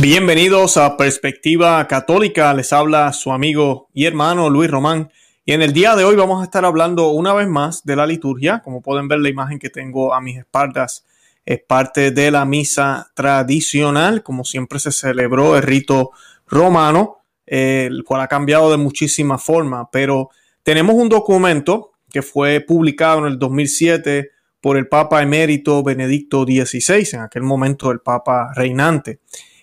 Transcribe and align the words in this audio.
Bienvenidos 0.00 0.76
a 0.76 0.96
Perspectiva 0.96 1.84
Católica. 1.88 2.54
Les 2.54 2.72
habla 2.72 3.12
su 3.12 3.32
amigo 3.32 3.88
y 3.92 4.04
hermano 4.04 4.48
Luis 4.48 4.70
Román. 4.70 5.10
Y 5.44 5.54
en 5.54 5.60
el 5.60 5.72
día 5.72 5.96
de 5.96 6.04
hoy 6.04 6.14
vamos 6.14 6.40
a 6.40 6.44
estar 6.44 6.64
hablando 6.64 7.08
una 7.08 7.34
vez 7.34 7.48
más 7.48 7.82
de 7.82 7.96
la 7.96 8.06
liturgia. 8.06 8.60
Como 8.62 8.80
pueden 8.80 9.08
ver, 9.08 9.18
la 9.18 9.28
imagen 9.28 9.58
que 9.58 9.70
tengo 9.70 10.14
a 10.14 10.20
mis 10.20 10.38
espaldas 10.38 11.04
es 11.44 11.60
parte 11.66 12.12
de 12.12 12.30
la 12.30 12.44
misa 12.44 13.10
tradicional, 13.14 14.22
como 14.22 14.44
siempre 14.44 14.78
se 14.78 14.92
celebró 14.92 15.56
el 15.56 15.64
rito 15.64 16.12
romano, 16.46 17.24
el 17.44 18.04
cual 18.04 18.20
ha 18.20 18.28
cambiado 18.28 18.70
de 18.70 18.76
muchísimas 18.76 19.42
formas. 19.42 19.88
Pero 19.90 20.30
tenemos 20.62 20.94
un 20.94 21.08
documento 21.08 21.90
que 22.08 22.22
fue 22.22 22.60
publicado 22.60 23.26
en 23.26 23.32
el 23.32 23.38
2007 23.40 24.30
por 24.60 24.76
el 24.76 24.86
Papa 24.86 25.22
emérito 25.22 25.82
Benedicto 25.82 26.44
XVI, 26.44 27.04
en 27.14 27.20
aquel 27.22 27.42
momento 27.42 27.90
el 27.90 27.98
Papa 27.98 28.52
reinante. 28.54 29.18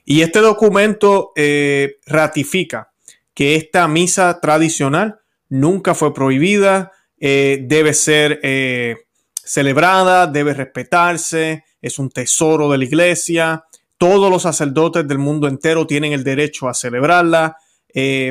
Y 0.05 0.21
este 0.21 0.39
documento 0.39 1.31
eh, 1.35 1.97
ratifica 2.05 2.91
que 3.33 3.55
esta 3.55 3.87
misa 3.87 4.39
tradicional 4.39 5.19
nunca 5.50 5.96
fue 5.96 6.13
prohibida, 6.13 6.91
eh, 7.19 7.59
debe 7.63 7.93
ser 7.96 8.39
eh, 8.43 8.97
celebrada, 9.33 10.27
debe 10.27 10.54
respetarse, 10.54 11.63
es 11.82 11.97
un 11.97 12.10
tesoro 12.11 12.69
de 12.69 12.77
la 12.77 12.86
iglesia, 12.86 13.65
todos 13.97 14.29
los 14.29 14.43
sacerdotes 14.43 15.07
del 15.07 15.18
mundo 15.18 15.47
entero 15.47 15.87
tienen 15.87 16.13
el 16.13 16.24
derecho 16.24 16.69
a 16.69 16.74
celebrarla. 16.74 17.57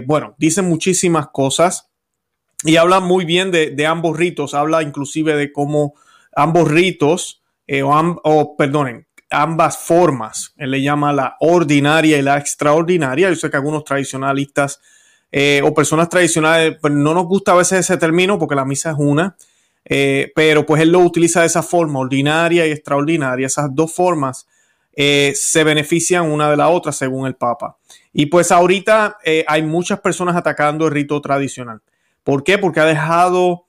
bueno, 0.06 0.34
dicen 0.38 0.66
muchísimas 0.66 1.28
cosas 1.32 1.90
y 2.64 2.76
habla 2.76 3.00
muy 3.00 3.24
bien 3.24 3.50
de, 3.50 3.86
ambos 3.86 4.16
ritos, 4.16 4.54
habla 4.54 4.82
inclusive 4.82 5.34
de 5.36 5.52
cómo 5.52 5.94
ambos 6.36 6.70
ritos, 6.70 7.42
o, 7.82 8.20
o 8.24 8.56
perdonen, 8.56 9.06
ambas 9.30 9.78
formas. 9.78 10.54
Él 10.56 10.70
le 10.70 10.82
llama 10.82 11.12
la 11.12 11.36
ordinaria 11.40 12.18
y 12.18 12.22
la 12.22 12.38
extraordinaria. 12.38 13.28
Yo 13.28 13.36
sé 13.36 13.50
que 13.50 13.56
algunos 13.56 13.84
tradicionalistas 13.84 14.80
eh, 15.32 15.62
o 15.64 15.74
personas 15.74 16.08
tradicionales 16.08 16.76
pues, 16.80 16.92
no 16.92 17.14
nos 17.14 17.26
gusta 17.26 17.52
a 17.52 17.56
veces 17.56 17.80
ese 17.80 17.96
término 17.96 18.38
porque 18.38 18.54
la 18.54 18.64
misa 18.64 18.90
es 18.90 18.96
una, 18.98 19.36
eh, 19.84 20.32
pero 20.34 20.64
pues 20.64 20.80
él 20.80 20.92
lo 20.92 21.00
utiliza 21.00 21.40
de 21.40 21.46
esa 21.46 21.62
forma, 21.62 21.98
ordinaria 21.98 22.66
y 22.66 22.70
extraordinaria. 22.70 23.46
Esas 23.46 23.74
dos 23.74 23.92
formas 23.92 24.46
eh, 24.92 25.32
se 25.34 25.64
benefician 25.64 26.30
una 26.30 26.50
de 26.50 26.56
la 26.56 26.68
otra 26.68 26.92
según 26.92 27.26
el 27.26 27.34
Papa. 27.34 27.76
Y 28.12 28.26
pues 28.26 28.52
ahorita 28.52 29.18
hay 29.48 29.62
muchas 29.62 29.98
personas 29.98 30.36
atacando 30.36 30.86
el 30.86 30.92
rito 30.92 31.20
tradicional. 31.20 31.80
¿Por 32.22 32.44
qué? 32.44 32.58
Porque 32.58 32.78
ha 32.78 32.84
dejado 32.84 33.66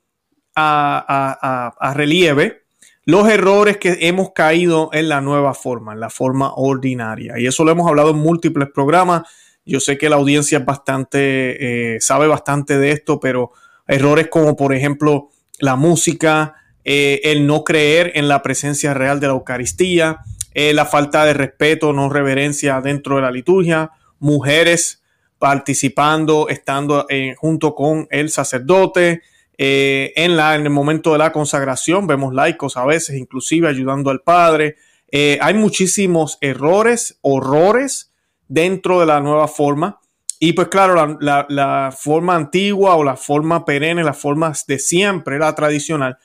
a 0.55 1.93
relieve 1.95 2.64
los 3.05 3.29
errores 3.29 3.77
que 3.77 3.97
hemos 4.01 4.31
caído 4.33 4.89
en 4.91 5.09
la 5.09 5.21
nueva 5.21 5.53
forma, 5.53 5.93
en 5.93 5.99
la 5.99 6.09
forma 6.09 6.53
ordinaria. 6.55 7.35
Y 7.37 7.45
eso 7.45 7.63
lo 7.63 7.71
hemos 7.71 7.87
hablado 7.87 8.09
en 8.09 8.17
múltiples 8.17 8.69
programas. 8.73 9.23
Yo 9.63 9.79
sé 9.79 9.97
que 9.97 10.09
la 10.09 10.15
audiencia 10.15 10.59
bastante, 10.59 11.95
eh, 11.95 12.01
sabe 12.01 12.27
bastante 12.27 12.79
de 12.79 12.91
esto, 12.91 13.19
pero 13.19 13.51
errores 13.87 14.27
como 14.27 14.55
por 14.55 14.73
ejemplo 14.73 15.29
la 15.59 15.75
música, 15.75 16.55
eh, 16.83 17.21
el 17.23 17.45
no 17.45 17.63
creer 17.63 18.11
en 18.15 18.27
la 18.27 18.41
presencia 18.41 18.95
real 18.95 19.19
de 19.19 19.27
la 19.27 19.33
Eucaristía, 19.33 20.17
eh, 20.53 20.73
la 20.73 20.85
falta 20.85 21.25
de 21.25 21.33
respeto, 21.33 21.93
no 21.93 22.09
reverencia 22.09 22.81
dentro 22.81 23.17
de 23.17 23.21
la 23.21 23.31
liturgia, 23.31 23.91
mujeres 24.19 25.03
participando, 25.37 26.47
estando 26.49 27.05
junto 27.37 27.75
con 27.75 28.07
el 28.09 28.29
sacerdote, 28.29 29.21
eh, 29.57 30.13
en, 30.15 30.35
la, 30.35 30.55
en 30.55 30.63
el 30.63 30.69
momento 30.69 31.13
de 31.13 31.19
la 31.19 31.31
consagración 31.31 32.07
vemos 32.07 32.33
laicos 32.33 32.77
a 32.77 32.85
veces, 32.85 33.17
inclusive 33.17 33.67
ayudando 33.67 34.09
al 34.09 34.21
Padre. 34.21 34.75
Eh, 35.11 35.37
hay 35.41 35.53
muchísimos 35.53 36.37
errores, 36.41 37.17
horrores 37.21 38.11
dentro 38.47 38.99
de 38.99 39.05
la 39.05 39.21
nueva 39.21 39.47
forma. 39.47 39.99
Y 40.39 40.53
pues 40.53 40.67
claro, 40.67 41.17
la, 41.19 41.95
forma 41.97 42.35
antigua 42.35 42.95
o 42.95 43.03
la 43.03 43.15
forma 43.15 43.63
perenne, 43.63 44.03
las 44.03 44.17
formas 44.17 44.67
de 44.67 44.79
siempre, 44.79 45.39
la 45.39 45.55
tradicional, 45.55 46.17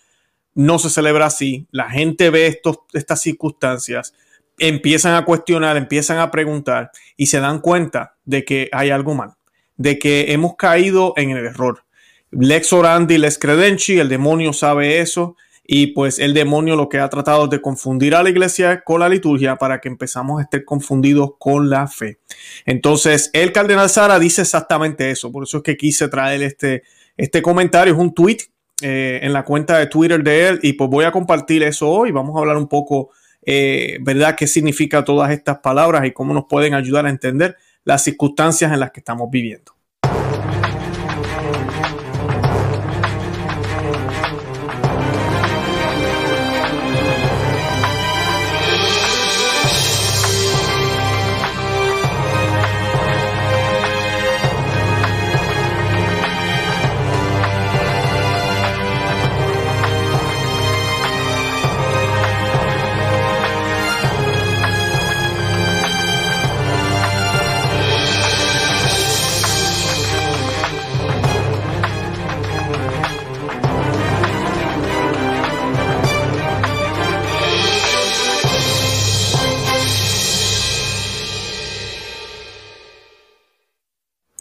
no 0.54 0.78
se 0.80 0.90
celebra 0.90 1.26
así. 1.26 1.68
La 1.70 1.88
gente 1.88 2.30
ve 2.30 2.48
estos, 2.48 2.80
estas 2.92 3.20
circunstancias, 3.20 4.12
empiezan 4.58 5.14
a 5.14 5.24
cuestionar, 5.24 5.76
empiezan 5.76 6.18
a 6.18 6.30
preguntar 6.32 6.90
y 7.16 7.26
se 7.26 7.38
dan 7.38 7.60
cuenta 7.60 8.16
de 8.24 8.44
que 8.44 8.68
hay 8.72 8.90
algo 8.90 9.14
mal, 9.14 9.34
de 9.76 9.98
que 9.98 10.32
hemos 10.32 10.56
caído 10.56 11.14
en 11.16 11.30
el 11.30 11.46
error. 11.46 11.84
Lex 12.32 12.72
orandi, 12.72 13.18
les 13.18 13.38
credenci, 13.38 13.98
el 13.98 14.08
demonio 14.08 14.52
sabe 14.52 15.00
eso 15.00 15.36
y 15.72 15.88
pues 15.88 16.18
el 16.18 16.34
demonio 16.34 16.74
lo 16.74 16.88
que 16.88 16.98
ha 16.98 17.08
tratado 17.08 17.46
de 17.46 17.60
confundir 17.60 18.14
a 18.14 18.22
la 18.22 18.30
iglesia 18.30 18.82
con 18.82 19.00
la 19.00 19.08
liturgia 19.08 19.56
para 19.56 19.80
que 19.80 19.88
empezamos 19.88 20.40
a 20.40 20.42
estar 20.42 20.64
confundidos 20.64 21.34
con 21.38 21.70
la 21.70 21.86
fe. 21.86 22.18
Entonces, 22.66 23.30
el 23.32 23.52
cardenal 23.52 23.88
Sara 23.88 24.18
dice 24.18 24.42
exactamente 24.42 25.10
eso, 25.10 25.30
por 25.30 25.44
eso 25.44 25.58
es 25.58 25.62
que 25.62 25.76
quise 25.76 26.08
traer 26.08 26.42
este, 26.42 26.82
este 27.16 27.40
comentario, 27.40 27.94
es 27.94 28.00
un 28.00 28.14
tweet 28.14 28.38
eh, 28.82 29.20
en 29.22 29.32
la 29.32 29.44
cuenta 29.44 29.78
de 29.78 29.86
Twitter 29.86 30.24
de 30.24 30.48
él 30.48 30.60
y 30.62 30.72
pues 30.72 30.90
voy 30.90 31.04
a 31.04 31.12
compartir 31.12 31.62
eso 31.62 31.88
hoy, 31.88 32.10
vamos 32.10 32.34
a 32.36 32.40
hablar 32.40 32.56
un 32.56 32.66
poco, 32.66 33.10
eh, 33.44 33.98
¿verdad?, 34.00 34.34
qué 34.36 34.46
significa 34.46 35.04
todas 35.04 35.30
estas 35.30 35.58
palabras 35.58 36.04
y 36.04 36.12
cómo 36.12 36.34
nos 36.34 36.46
pueden 36.48 36.74
ayudar 36.74 37.06
a 37.06 37.10
entender 37.10 37.56
las 37.84 38.02
circunstancias 38.02 38.72
en 38.72 38.80
las 38.80 38.90
que 38.90 39.00
estamos 39.00 39.30
viviendo. 39.30 39.79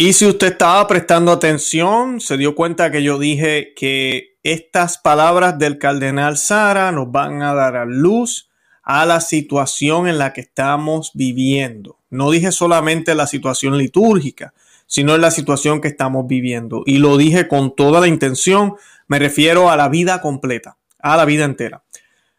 Y 0.10 0.14
si 0.14 0.26
usted 0.26 0.54
estaba 0.54 0.88
prestando 0.88 1.32
atención, 1.32 2.20
se 2.20 2.36
dio 2.36 2.56
cuenta 2.56 2.90
que 2.90 3.04
yo 3.04 3.20
dije 3.20 3.74
que 3.76 4.40
estas 4.42 4.98
palabras 4.98 5.60
del 5.60 5.78
cardenal 5.78 6.36
Sara 6.36 6.92
nos 6.92 7.12
van 7.12 7.44
a 7.44 7.54
dar 7.54 7.76
a 7.76 7.86
luz 7.86 8.50
a 8.82 9.06
la 9.06 9.22
situación 9.22 10.08
en 10.08 10.18
la 10.18 10.34
que 10.34 10.42
estamos 10.42 11.12
viviendo. 11.14 12.00
No 12.10 12.32
dije 12.32 12.52
solamente 12.52 13.14
la 13.14 13.28
situación 13.28 13.78
litúrgica, 13.78 14.56
sino 14.88 15.14
en 15.14 15.22
la 15.22 15.30
situación 15.30 15.80
que 15.80 15.90
estamos 15.90 16.26
viviendo. 16.26 16.82
Y 16.88 16.98
lo 16.98 17.16
dije 17.16 17.48
con 17.48 17.76
toda 17.76 18.02
la 18.02 18.08
intención, 18.08 18.78
me 19.08 19.20
refiero 19.20 19.70
a 19.70 19.78
la 19.78 19.90
vida 19.90 20.22
completa, 20.22 20.78
a 20.98 21.18
la 21.18 21.26
vida 21.26 21.46
entera. 21.46 21.84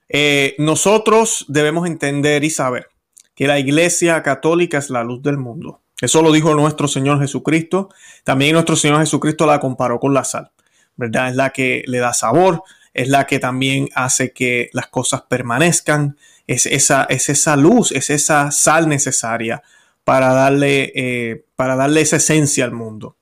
Eh, 0.08 0.56
nosotros 0.58 1.44
debemos 1.46 1.86
entender 1.86 2.42
y 2.42 2.50
saber 2.50 2.88
que 3.36 3.46
la 3.46 3.60
Iglesia 3.60 4.24
Católica 4.24 4.78
es 4.78 4.90
la 4.90 5.04
luz 5.04 5.22
del 5.22 5.38
mundo. 5.38 5.80
Eso 6.00 6.22
lo 6.22 6.32
dijo 6.32 6.54
nuestro 6.54 6.88
Señor 6.88 7.20
Jesucristo. 7.20 7.90
También 8.24 8.54
nuestro 8.54 8.76
Señor 8.76 9.00
Jesucristo 9.00 9.46
la 9.46 9.60
comparó 9.60 10.00
con 10.00 10.14
la 10.14 10.24
sal, 10.24 10.50
¿verdad? 10.96 11.28
Es 11.28 11.36
la 11.36 11.50
que 11.50 11.84
le 11.86 11.98
da 11.98 12.14
sabor, 12.14 12.62
es 12.94 13.08
la 13.08 13.26
que 13.26 13.38
también 13.38 13.88
hace 13.94 14.32
que 14.32 14.70
las 14.72 14.88
cosas 14.88 15.22
permanezcan, 15.22 16.16
es 16.46 16.66
esa, 16.66 17.04
es 17.04 17.28
esa 17.28 17.56
luz, 17.56 17.92
es 17.92 18.10
esa 18.10 18.50
sal 18.50 18.88
necesaria 18.88 19.62
para 20.04 20.32
darle, 20.32 20.92
eh, 20.94 21.44
para 21.54 21.76
darle 21.76 22.00
esa 22.00 22.16
esencia 22.16 22.64
al 22.64 22.72
mundo. 22.72 23.16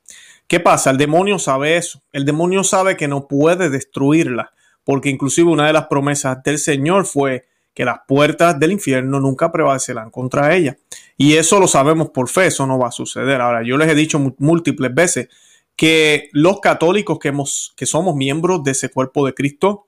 ¿Qué 0.47 0.61
pasa? 0.61 0.91
El 0.91 0.97
demonio 0.97 1.39
sabe 1.39 1.77
eso. 1.77 2.03
El 2.11 2.25
demonio 2.25 2.65
sabe 2.65 2.97
que 2.97 3.07
no 3.07 3.29
puede 3.29 3.69
destruirla, 3.69 4.53
porque 4.83 5.11
inclusive 5.11 5.51
una 5.51 5.67
de 5.67 5.75
las 5.75 5.89
promesas 5.89 6.43
del 6.43 6.59
Señor 6.59 7.05
fue 7.05 7.47
que 7.79 7.85
las 7.85 8.01
puertas 8.09 8.59
del 8.59 8.73
infierno 8.73 9.21
nunca 9.21 9.53
prevalecerán 9.53 10.11
contra 10.11 10.53
ella. 10.57 10.77
Y 11.17 11.35
eso 11.35 11.61
lo 11.61 11.69
sabemos 11.69 12.11
por 12.11 12.29
fe, 12.29 12.47
eso 12.47 12.67
no 12.67 12.77
va 12.77 12.89
a 12.89 12.91
suceder. 12.91 13.41
Ahora, 13.41 13.63
yo 13.63 13.77
les 13.77 13.89
he 13.89 13.95
dicho 13.95 14.19
múltiples 14.39 14.93
veces 14.93 15.29
que 15.77 16.29
los 16.33 16.59
católicos 16.59 17.21
que, 17.21 17.29
hemos, 17.29 17.73
que 17.77 17.87
somos 17.87 18.17
miembros 18.17 18.65
de 18.65 18.73
ese 18.73 18.89
cuerpo 18.89 19.25
de 19.25 19.33
Cristo, 19.33 19.87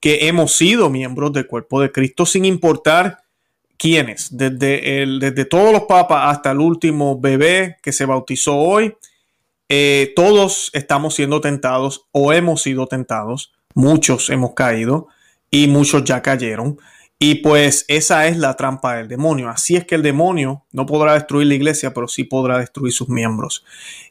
que 0.00 0.28
hemos 0.28 0.52
sido 0.52 0.90
miembros 0.90 1.32
del 1.32 1.46
cuerpo 1.46 1.80
de 1.80 1.90
Cristo 1.90 2.26
sin 2.26 2.44
importar 2.44 3.22
quiénes, 3.78 4.28
desde, 4.36 5.02
el, 5.02 5.18
desde 5.18 5.46
todos 5.46 5.72
los 5.72 5.84
papas 5.84 6.30
hasta 6.30 6.50
el 6.50 6.58
último 6.58 7.18
bebé 7.18 7.78
que 7.82 7.92
se 7.92 8.04
bautizó 8.04 8.54
hoy, 8.58 8.94
eh, 9.70 10.12
todos 10.14 10.68
estamos 10.74 11.14
siendo 11.14 11.40
tentados 11.40 12.06
o 12.12 12.34
hemos 12.34 12.60
sido 12.60 12.86
tentados, 12.86 13.54
muchos 13.72 14.28
hemos 14.28 14.52
caído 14.52 15.08
y 15.50 15.68
muchos 15.68 16.04
ya 16.04 16.20
cayeron. 16.20 16.78
Y 17.18 17.36
pues 17.36 17.84
esa 17.88 18.26
es 18.26 18.36
la 18.36 18.54
trampa 18.56 18.96
del 18.96 19.08
demonio. 19.08 19.48
Así 19.48 19.76
es 19.76 19.86
que 19.86 19.94
el 19.94 20.02
demonio 20.02 20.64
no 20.72 20.84
podrá 20.84 21.14
destruir 21.14 21.46
la 21.46 21.54
iglesia, 21.54 21.94
pero 21.94 22.08
sí 22.08 22.24
podrá 22.24 22.58
destruir 22.58 22.92
sus 22.92 23.08
miembros. 23.08 23.64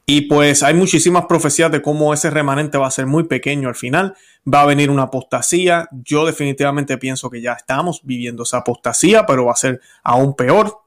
Y 0.06 0.22
pues 0.22 0.64
hay 0.64 0.74
muchísimas 0.74 1.26
profecías 1.26 1.72
de 1.72 1.82
cómo 1.82 2.14
ese 2.14 2.30
remanente 2.30 2.78
va 2.78 2.88
a 2.88 2.92
ser 2.92 3.06
muy 3.06 3.26
pequeño 3.26 3.68
al 3.68 3.76
final. 3.76 4.16
Va 4.52 4.62
a 4.62 4.66
venir 4.66 4.90
una 4.90 5.04
apostasía. 5.04 5.90
Yo 5.92 6.26
definitivamente 6.26 6.98
pienso 6.98 7.30
que 7.30 7.42
ya 7.42 7.54
estamos 7.54 8.02
viviendo 8.04 8.44
esa 8.44 8.60
apostasía, 8.60 9.26
pero 9.26 9.46
va 9.46 9.52
a 9.52 9.58
ser 9.58 9.82
aún 10.04 10.36
peor. 10.36 10.80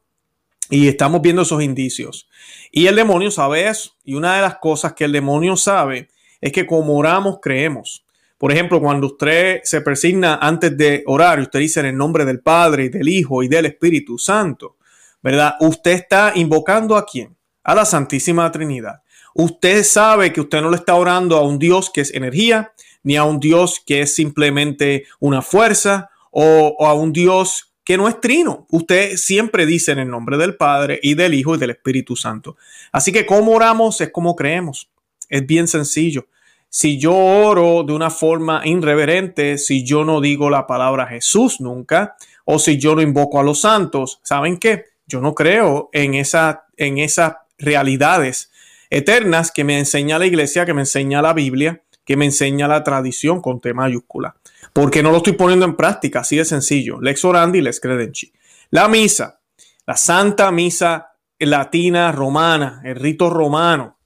Y 0.69 0.87
estamos 0.87 1.21
viendo 1.21 1.43
esos 1.43 1.63
indicios. 1.63 2.27
Y 2.71 2.87
el 2.87 2.95
demonio 2.95 3.31
sabe 3.31 3.67
eso. 3.67 3.91
Y 4.03 4.15
una 4.15 4.35
de 4.35 4.41
las 4.41 4.57
cosas 4.57 4.93
que 4.93 5.05
el 5.05 5.11
demonio 5.11 5.55
sabe 5.55 6.09
es 6.41 6.51
que 6.51 6.65
como 6.65 6.97
oramos, 6.97 7.37
creemos. 7.41 8.06
Por 8.37 8.51
ejemplo, 8.51 8.79
cuando 8.79 9.07
usted 9.07 9.61
se 9.63 9.81
persigna 9.81 10.35
antes 10.35 10.77
de 10.77 11.03
orar 11.07 11.39
usted 11.39 11.59
dice 11.59 11.79
en 11.79 11.87
el 11.87 11.97
nombre 11.97 12.23
del 12.23 12.39
Padre 12.39 12.85
y 12.85 12.89
del 12.89 13.07
Hijo 13.07 13.41
y 13.41 13.47
del 13.47 13.65
Espíritu 13.65 14.19
Santo, 14.19 14.77
¿verdad? 15.23 15.55
Usted 15.59 15.91
está 15.91 16.33
invocando 16.35 16.95
a 16.95 17.05
quién? 17.05 17.35
A 17.63 17.73
la 17.73 17.85
Santísima 17.85 18.51
Trinidad. 18.51 19.01
Usted 19.33 19.83
sabe 19.83 20.31
que 20.31 20.41
usted 20.41 20.61
no 20.61 20.69
le 20.69 20.77
está 20.77 20.95
orando 20.95 21.35
a 21.37 21.41
un 21.41 21.57
Dios 21.57 21.89
que 21.89 22.01
es 22.01 22.13
energía, 22.13 22.73
ni 23.03 23.17
a 23.17 23.23
un 23.23 23.39
Dios 23.39 23.81
que 23.85 24.01
es 24.01 24.13
simplemente 24.13 25.05
una 25.19 25.41
fuerza 25.41 26.09
o, 26.31 26.75
o 26.77 26.85
a 26.85 26.93
un 26.93 27.13
Dios 27.13 27.73
que 27.83 27.97
no 27.97 28.07
es 28.07 28.19
trino. 28.21 28.67
Usted 28.69 29.15
siempre 29.17 29.65
dice 29.65 29.93
en 29.93 29.99
el 29.99 30.09
nombre 30.09 30.37
del 30.37 30.55
Padre 30.55 30.99
y 31.01 31.15
del 31.15 31.33
Hijo 31.33 31.55
y 31.55 31.57
del 31.57 31.71
Espíritu 31.71 32.15
Santo. 32.15 32.57
Así 32.91 33.11
que 33.11 33.25
como 33.25 33.53
oramos 33.53 33.99
es 34.01 34.11
como 34.11 34.35
creemos. 34.35 34.89
Es 35.29 35.45
bien 35.45 35.67
sencillo 35.67 36.27
si 36.69 36.99
yo 36.99 37.15
oro 37.15 37.83
de 37.83 37.93
una 37.93 38.09
forma 38.09 38.61
irreverente, 38.65 39.57
si 39.57 39.85
yo 39.85 40.03
no 40.03 40.21
digo 40.21 40.49
la 40.49 40.67
palabra 40.67 41.07
Jesús 41.07 41.61
nunca, 41.61 42.15
o 42.45 42.59
si 42.59 42.77
yo 42.77 42.95
no 42.95 43.01
invoco 43.01 43.39
a 43.39 43.43
los 43.43 43.61
santos, 43.61 44.19
¿saben 44.23 44.57
qué? 44.57 44.85
Yo 45.05 45.21
no 45.21 45.33
creo 45.33 45.89
en, 45.93 46.13
esa, 46.13 46.65
en 46.75 46.97
esas 46.97 47.35
realidades 47.57 48.51
eternas 48.89 49.51
que 49.51 49.63
me 49.63 49.77
enseña 49.79 50.19
la 50.19 50.25
iglesia, 50.25 50.65
que 50.65 50.73
me 50.73 50.81
enseña 50.81 51.21
la 51.21 51.33
Biblia, 51.33 51.81
que 52.05 52.15
me 52.15 52.25
enseña 52.25 52.67
la 52.67 52.83
tradición 52.83 53.41
con 53.41 53.59
T 53.59 53.73
mayúscula. 53.73 54.35
Porque 54.73 55.03
no 55.03 55.11
lo 55.11 55.17
estoy 55.17 55.33
poniendo 55.33 55.65
en 55.65 55.75
práctica, 55.75 56.21
así 56.21 56.37
de 56.37 56.45
sencillo. 56.45 57.01
Lex 57.01 57.25
orandi, 57.25 57.61
lex 57.61 57.79
credenci. 57.79 58.31
La 58.69 58.87
misa, 58.87 59.39
la 59.85 59.97
santa 59.97 60.51
misa 60.51 61.13
latina 61.39 62.11
romana, 62.11 62.81
el 62.83 62.95
rito 62.95 63.29
romano, 63.29 63.97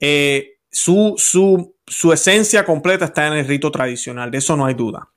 eh, 0.00 0.58
su, 0.70 1.14
su 1.16 1.73
su 1.86 2.12
esencia 2.12 2.64
completa 2.64 3.06
está 3.06 3.26
en 3.26 3.34
el 3.34 3.46
rito 3.46 3.70
tradicional, 3.70 4.30
de 4.30 4.38
eso 4.38 4.56
no 4.56 4.66
hay 4.66 4.74
duda. 4.74 5.08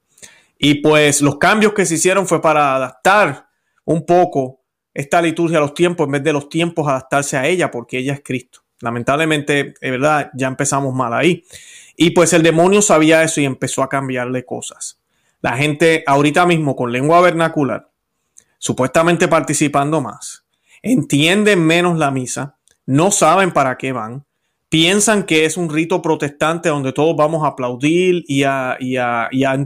Y 0.60 0.76
pues 0.76 1.22
los 1.22 1.38
cambios 1.38 1.74
que 1.74 1.86
se 1.86 1.96
hicieron 1.96 2.28
fue 2.28 2.42
para 2.42 2.76
adaptar 2.76 3.48
un 3.86 4.06
poco 4.06 4.62
esta 4.94 5.22
liturgia 5.22 5.60
a 5.60 5.62
los 5.62 5.74
tiempos, 5.74 6.06
en 6.06 6.14
vez 6.14 6.24
de 6.24 6.34
los 6.34 6.50
tiempos 6.50 6.88
adaptarse 6.88 7.38
a 7.38 7.46
ella, 7.46 7.70
porque 7.70 8.00
ella 8.00 8.14
es 8.14 8.22
Cristo. 8.24 8.62
Lamentablemente, 8.80 9.74
es 9.80 9.92
verdad, 9.92 10.32
ya 10.34 10.48
empezamos 10.48 10.94
mal 10.94 11.14
ahí. 11.14 11.44
Y 11.96 12.12
pues 12.12 12.34
el 12.34 12.44
demonio 12.44 12.82
sabía 12.82 13.24
eso 13.24 13.42
y 13.42 13.46
empezó 13.46 13.84
a 13.84 13.90
cambiarle 13.90 14.46
cosas. 14.46 15.00
La 15.42 15.56
gente 15.56 16.04
ahorita 16.06 16.46
mismo 16.46 16.76
con 16.76 16.92
lengua 16.92 17.22
vernacular, 17.22 17.90
supuestamente 18.58 19.28
participando 19.28 20.02
más, 20.02 20.46
entienden 20.82 21.66
menos 21.66 21.98
la 21.98 22.12
misa, 22.12 22.58
no 22.86 23.12
saben 23.12 23.52
para 23.52 23.78
qué 23.78 23.92
van, 23.92 24.26
piensan 24.70 25.24
que 25.24 25.46
es 25.46 25.58
un 25.58 25.70
rito 25.70 26.02
protestante 26.02 26.70
donde 26.70 26.94
todos 26.94 27.16
vamos 27.16 27.44
a 27.44 27.50
aplaudir 27.50 28.24
y 28.28 28.44
a, 28.44 28.78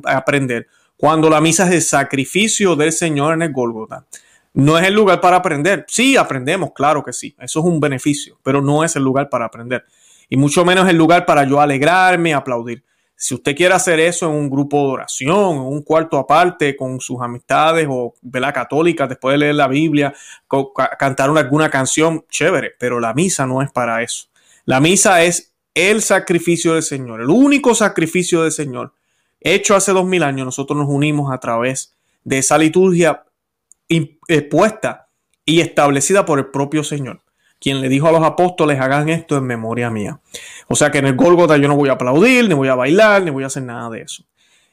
aprender, 0.05 0.67
cuando 0.97 1.29
la 1.29 1.41
misa 1.41 1.67
es 1.67 1.73
el 1.73 1.81
sacrificio 1.81 2.75
del 2.75 2.91
Señor 2.91 3.33
en 3.33 3.41
el 3.41 3.51
Gólgota. 3.51 4.05
No 4.53 4.77
es 4.77 4.85
el 4.85 4.93
lugar 4.93 5.21
para 5.21 5.37
aprender. 5.37 5.85
Sí, 5.87 6.17
aprendemos, 6.17 6.71
claro 6.75 7.03
que 7.03 7.13
sí. 7.13 7.35
Eso 7.39 7.59
es 7.61 7.65
un 7.65 7.79
beneficio, 7.79 8.37
pero 8.43 8.61
no 8.61 8.83
es 8.83 8.95
el 8.95 9.03
lugar 9.03 9.29
para 9.29 9.45
aprender. 9.45 9.85
Y 10.29 10.37
mucho 10.37 10.65
menos 10.65 10.87
el 10.89 10.97
lugar 10.97 11.25
para 11.25 11.45
yo 11.45 11.59
alegrarme, 11.59 12.33
aplaudir. 12.33 12.83
Si 13.15 13.35
usted 13.35 13.55
quiere 13.55 13.73
hacer 13.75 13.99
eso 13.99 14.27
en 14.27 14.35
un 14.35 14.49
grupo 14.49 14.77
de 14.77 14.93
oración, 14.93 15.55
en 15.57 15.61
un 15.61 15.83
cuarto 15.83 16.17
aparte, 16.17 16.75
con 16.75 16.99
sus 16.99 17.21
amistades 17.21 17.87
o 17.89 18.15
la 18.33 18.51
católica, 18.51 19.07
después 19.07 19.33
de 19.33 19.37
leer 19.37 19.55
la 19.55 19.67
Biblia, 19.67 20.13
cantar 20.97 21.29
alguna 21.29 21.69
canción, 21.69 22.25
chévere, 22.29 22.71
pero 22.79 22.99
la 22.99 23.13
misa 23.13 23.45
no 23.45 23.61
es 23.61 23.71
para 23.71 24.01
eso. 24.01 24.30
La 24.65 24.79
misa 24.79 25.23
es 25.23 25.53
el 25.73 26.01
sacrificio 26.01 26.73
del 26.73 26.83
Señor, 26.83 27.21
el 27.21 27.29
único 27.29 27.75
sacrificio 27.75 28.43
del 28.43 28.51
Señor 28.51 28.93
hecho 29.39 29.75
hace 29.75 29.91
dos 29.91 30.05
mil 30.05 30.23
años. 30.23 30.45
Nosotros 30.45 30.77
nos 30.77 30.87
unimos 30.89 31.33
a 31.33 31.39
través 31.39 31.95
de 32.23 32.37
esa 32.37 32.57
liturgia 32.57 33.23
puesta 34.49 35.09
y 35.45 35.59
establecida 35.59 36.25
por 36.25 36.39
el 36.39 36.47
propio 36.47 36.83
Señor, 36.83 37.21
quien 37.59 37.81
le 37.81 37.89
dijo 37.89 38.07
a 38.07 38.11
los 38.11 38.23
apóstoles, 38.23 38.79
hagan 38.79 39.09
esto 39.09 39.37
en 39.37 39.43
memoria 39.43 39.89
mía. 39.89 40.19
O 40.67 40.75
sea 40.75 40.91
que 40.91 40.99
en 40.99 41.07
el 41.07 41.15
Gólgota 41.15 41.57
yo 41.57 41.67
no 41.67 41.75
voy 41.75 41.89
a 41.89 41.93
aplaudir, 41.93 42.47
ni 42.47 42.53
voy 42.53 42.69
a 42.69 42.75
bailar, 42.75 43.23
ni 43.23 43.31
voy 43.31 43.43
a 43.43 43.47
hacer 43.47 43.63
nada 43.63 43.89
de 43.89 44.01
eso. 44.01 44.23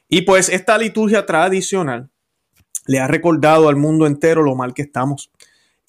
Y 0.09 0.23
pues 0.23 0.49
esta 0.49 0.79
liturgia 0.79 1.27
tradicional 1.27 2.09
le 2.87 3.01
ha 3.01 3.07
recordado 3.07 3.69
al 3.69 3.77
mundo 3.77 4.07
entero 4.07 4.43
lo 4.43 4.55
mal 4.55 4.73
que 4.73 4.83
estamos. 4.83 5.31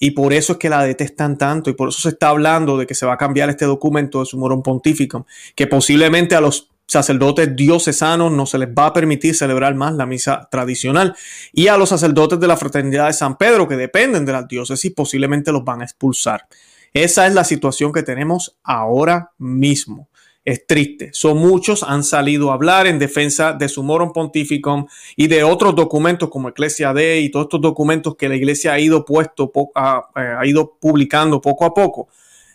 Y 0.02 0.12
por 0.12 0.32
eso 0.32 0.54
es 0.54 0.58
que 0.58 0.70
la 0.70 0.82
detestan 0.82 1.36
tanto 1.36 1.68
y 1.70 1.74
por 1.74 1.90
eso 1.90 2.00
se 2.00 2.08
está 2.08 2.30
hablando 2.30 2.78
de 2.78 2.86
que 2.86 2.94
se 2.94 3.06
va 3.06 3.12
a 3.12 3.18
cambiar 3.18 3.50
este 3.50 3.66
documento 3.66 4.20
de 4.20 4.26
su 4.26 4.38
morón 4.38 4.62
pontífico, 4.62 5.26
que 5.54 5.66
posiblemente 5.66 6.34
a 6.34 6.40
los 6.40 6.70
sacerdotes 6.86 7.54
diocesanos 7.54 8.32
no 8.32 8.46
se 8.46 8.58
les 8.58 8.68
va 8.68 8.86
a 8.86 8.92
permitir 8.92 9.34
celebrar 9.36 9.76
más 9.76 9.94
la 9.94 10.06
misa 10.06 10.48
tradicional 10.50 11.14
y 11.52 11.68
a 11.68 11.76
los 11.76 11.90
sacerdotes 11.90 12.40
de 12.40 12.48
la 12.48 12.56
fraternidad 12.56 13.06
de 13.06 13.12
San 13.12 13.36
Pedro 13.36 13.68
que 13.68 13.76
dependen 13.76 14.24
de 14.24 14.32
las 14.32 14.48
diócesis 14.48 14.92
posiblemente 14.92 15.52
los 15.52 15.64
van 15.64 15.82
a 15.82 15.84
expulsar. 15.84 16.48
Esa 16.92 17.28
es 17.28 17.34
la 17.34 17.44
situación 17.44 17.92
que 17.92 18.02
tenemos 18.02 18.56
ahora 18.64 19.30
mismo 19.38 20.08
es 20.44 20.66
triste. 20.66 21.10
Son 21.12 21.36
muchos 21.38 21.82
han 21.82 22.02
salido 22.02 22.50
a 22.50 22.54
hablar 22.54 22.86
en 22.86 22.98
defensa 22.98 23.52
de 23.52 23.68
su 23.68 23.82
morum 23.82 24.12
pontificum 24.12 24.86
y 25.16 25.26
de 25.26 25.44
otros 25.44 25.74
documentos 25.74 26.30
como 26.30 26.48
Ecclesia 26.48 26.92
Dei 26.94 27.24
y 27.24 27.30
todos 27.30 27.44
estos 27.44 27.60
documentos 27.60 28.16
que 28.16 28.28
la 28.28 28.36
iglesia 28.36 28.72
ha 28.72 28.78
ido 28.78 29.04
puesto, 29.04 29.52
eh, 29.54 30.34
ha 30.38 30.46
ido 30.46 30.76
publicando 30.80 31.40
poco 31.40 31.64
a 31.64 31.74
poco. 31.74 32.08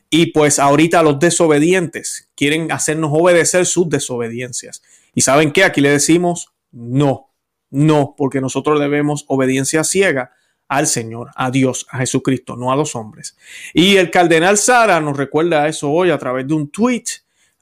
Y 0.09 0.27
pues 0.27 0.59
ahorita 0.59 1.03
los 1.03 1.19
desobedientes 1.19 2.29
quieren 2.35 2.71
hacernos 2.71 3.11
obedecer 3.13 3.65
sus 3.65 3.89
desobediencias. 3.89 4.81
¿Y 5.13 5.21
saben 5.21 5.51
qué? 5.51 5.63
Aquí 5.63 5.81
le 5.81 5.89
decimos 5.89 6.51
no, 6.71 7.31
no, 7.69 8.15
porque 8.17 8.41
nosotros 8.41 8.79
debemos 8.79 9.25
obediencia 9.27 9.83
ciega 9.83 10.31
al 10.67 10.87
Señor, 10.87 11.29
a 11.35 11.51
Dios, 11.51 11.87
a 11.89 11.99
Jesucristo, 11.99 12.55
no 12.55 12.71
a 12.71 12.75
los 12.75 12.95
hombres. 12.95 13.37
Y 13.73 13.97
el 13.97 14.11
cardenal 14.11 14.57
Sara 14.57 14.99
nos 14.99 15.15
recuerda 15.15 15.67
eso 15.67 15.91
hoy 15.91 16.09
a 16.09 16.17
través 16.17 16.47
de 16.47 16.53
un 16.53 16.69
tweet 16.69 17.03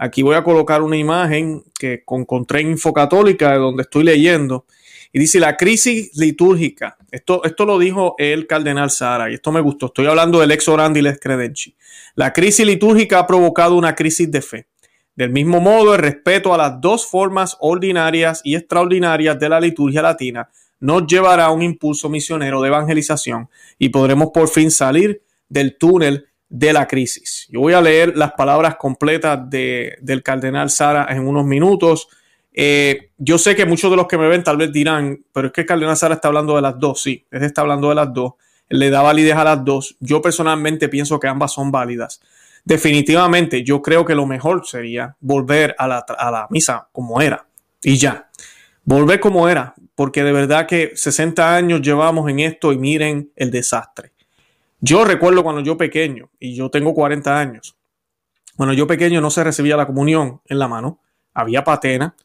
Aquí 0.03 0.22
voy 0.22 0.36
a 0.36 0.43
colocar 0.43 0.81
una 0.81 0.98
imagen 0.98 1.63
que 1.79 2.03
encontré 2.05 2.60
en 2.60 2.72
Infocatólica, 2.72 3.53
de 3.53 3.57
donde 3.57 3.83
estoy 3.83 4.03
leyendo. 4.03 4.65
Y 5.13 5.19
dice 5.19 5.39
la 5.39 5.55
crisis 5.55 6.12
litúrgica. 6.17 6.98
Esto, 7.10 7.41
esto 7.45 7.65
lo 7.65 7.79
dijo 7.79 8.15
el 8.17 8.45
cardenal 8.45 8.91
Sara 8.91 9.31
y 9.31 9.36
esto 9.36 9.53
me 9.53 9.62
gustó. 9.62 9.86
Estoy 9.86 10.07
hablando 10.07 10.41
del 10.41 10.51
ex 10.51 10.67
orandi 10.67 11.01
les 11.01 11.22
credenci. 11.22 11.77
La 12.15 12.33
crisis 12.33 12.65
litúrgica 12.65 13.19
ha 13.19 13.25
provocado 13.25 13.77
una 13.77 13.95
crisis 13.95 14.29
de 14.29 14.41
fe. 14.41 14.67
Del 15.15 15.29
mismo 15.29 15.62
modo, 15.62 15.95
el 15.95 16.01
respeto 16.01 16.53
a 16.53 16.57
las 16.57 16.81
dos 16.81 17.07
formas 17.07 17.55
ordinarias 17.62 18.41
y 18.43 18.55
extraordinarias 18.55 19.39
de 19.39 19.48
la 19.48 19.62
liturgia 19.62 20.01
latina 20.01 20.50
nos 20.81 21.07
llevará 21.07 21.45
a 21.45 21.51
un 21.51 21.62
impulso 21.62 22.10
misionero 22.10 22.62
de 22.62 22.67
evangelización 22.67 23.48
y 23.79 23.88
podremos 23.88 24.31
por 24.33 24.50
fin 24.50 24.69
salir 24.69 25.24
del 25.48 25.77
túnel 25.77 26.27
de 26.53 26.72
la 26.72 26.88
crisis. 26.88 27.48
Yo 27.50 27.62
voy 27.62 27.74
a 27.74 27.81
leer 27.81 28.15
las 28.15 28.33
palabras 28.33 28.75
completas 28.75 29.50
de, 29.50 29.98
del 30.01 30.22
cardenal 30.22 30.69
Sara 30.69 31.07
en 31.10 31.27
unos 31.27 31.45
minutos. 31.45 32.07
Eh, 32.53 33.10
yo 33.17 33.39
sé 33.39 33.55
que 33.55 33.65
muchos 33.65 33.89
de 33.89 33.98
los 33.98 34.05
que 34.05 34.19
me 34.19 34.27
ven 34.27 34.43
tal 34.43 34.57
vez 34.57 34.72
dirán, 34.72 35.25
pero 35.33 35.48
es 35.48 35.53
que 35.53 35.62
el 35.62 35.67
cardenal 35.67 35.98
Sara 35.98 36.13
está 36.13 36.27
hablando 36.27 36.55
de 36.55 36.62
las 36.62 36.77
dos. 36.77 37.01
Sí, 37.01 37.25
él 37.31 37.41
está 37.41 37.62
hablando 37.62 37.89
de 37.89 37.95
las 37.95 38.13
dos. 38.13 38.33
Le 38.69 38.91
da 38.91 39.01
validez 39.01 39.36
a 39.36 39.43
las 39.43 39.65
dos. 39.65 39.95
Yo 40.00 40.22
personalmente 40.22 40.89
pienso 40.89 41.19
que 41.19 41.27
ambas 41.27 41.51
son 41.51 41.72
válidas. 41.72 42.22
Definitivamente, 42.63 43.63
yo 43.63 43.81
creo 43.81 44.05
que 44.05 44.13
lo 44.13 44.27
mejor 44.27 44.63
sería 44.67 45.15
volver 45.22 45.74
a 45.79 45.88
la, 45.88 46.05
a 46.07 46.29
la 46.29 46.48
misa 46.51 46.88
como 46.91 47.19
era 47.19 47.48
y 47.81 47.98
ya. 47.98 48.29
Volver 48.86 49.19
como 49.19 49.50
era, 49.50 49.74
porque 49.95 50.24
de 50.24 50.31
verdad 50.31 50.67
que 50.67 50.91
60 50.93 51.55
años 51.55 51.81
llevamos 51.81 52.29
en 52.29 52.41
esto 52.41 52.72
y 52.72 52.77
miren 52.77 53.31
el 53.36 53.50
desastre. 53.50 54.12
Yo 54.86 55.06
recuerdo 55.06 55.44
cuando 55.44 55.62
yo 55.62 55.78
pequeño, 55.78 56.30
y 56.42 56.56
yo 56.56 56.70
tengo 56.70 56.94
40 56.94 57.40
años, 57.40 57.78
cuando 58.58 58.74
yo 58.74 58.86
pequeño 58.86 59.22
no 59.22 59.32
se 59.32 59.42
recibía 59.42 59.78
la 59.78 59.88
comunión 59.88 60.42
en 60.44 60.60
la 60.60 60.68
mano, 60.68 61.00
había 61.34 61.63
patena, 61.63 62.18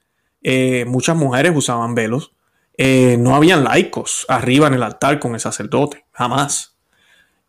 eh, 0.43 0.85
muchas 0.85 1.15
mujeres 1.15 1.53
usaban 1.55 1.95
velos, 1.95 2.33
eh, 2.77 3.17
no 3.17 3.37
habían 3.37 3.63
laicos 3.63 4.27
arriba 4.29 4.67
en 4.67 4.75
el 4.75 4.83
altar 4.83 5.21
con 5.21 5.35
el 5.35 5.41
sacerdote, 5.41 6.05
jamás. 6.11 6.77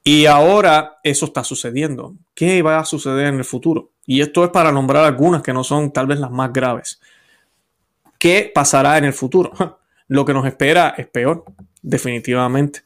Y 0.03 0.27
ahora 0.27 0.99
eso 1.03 1.25
está 1.25 1.43
sucediendo. 1.43 2.13
¿Qué 2.35 2.61
va 2.61 2.77
a 2.77 2.85
suceder 2.85 3.25
en 3.25 3.39
el 3.39 3.45
futuro? 3.45 3.89
Y 4.05 4.21
esto 4.21 4.43
es 4.43 4.51
para 4.51 4.71
nombrar 4.71 5.05
algunas 5.05 5.41
que 5.41 5.53
no 5.53 5.63
son 5.63 5.91
tal 5.91 6.05
vez 6.05 6.19
las 6.19 6.29
más 6.29 6.53
graves. 6.53 7.01
¿Qué 8.19 8.51
pasará 8.53 8.99
en 8.99 9.05
el 9.05 9.13
futuro? 9.13 9.53
Lo 10.07 10.23
que 10.23 10.35
nos 10.35 10.45
espera 10.45 10.93
es 10.95 11.07
peor. 11.07 11.45
definitivamente. 11.81 12.83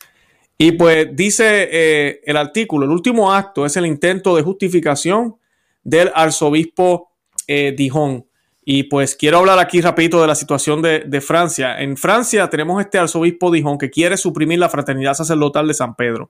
Y 0.63 0.72
pues 0.72 1.13
dice 1.13 1.67
eh, 1.70 2.22
el 2.24 2.38
artículo, 2.38 2.86
el 2.86 2.91
último 2.91 3.34
acto 3.34 3.65
es 3.65 3.75
el 3.75 3.86
intento 3.86 4.34
de 4.34 4.43
justificación 4.43 5.36
del 5.84 6.10
arzobispo 6.15 7.12
eh, 7.48 7.74
Dijon. 7.75 8.25
Y 8.63 8.84
pues 8.84 9.13
quiero 9.17 9.39
hablar 9.39 9.60
aquí 9.60 9.82
rapidito 9.82 10.22
de 10.22 10.27
la 10.27 10.36
situación 10.36 10.82
de, 10.82 11.20
Francia. 11.20 11.82
En 11.82 11.98
Francia 11.98 12.50
tenemos 12.50 12.79
este 12.79 12.98
arzobispo 12.98 13.51
Dijon 13.51 13.77
que 13.77 13.89
quiere 13.89 14.15
suprimir 14.15 14.58
la 14.58 14.70
fraternidad 14.70 15.15
sacerdotal 15.15 15.67
de 15.67 15.74
San 15.74 15.96
Pedro. 15.96 16.29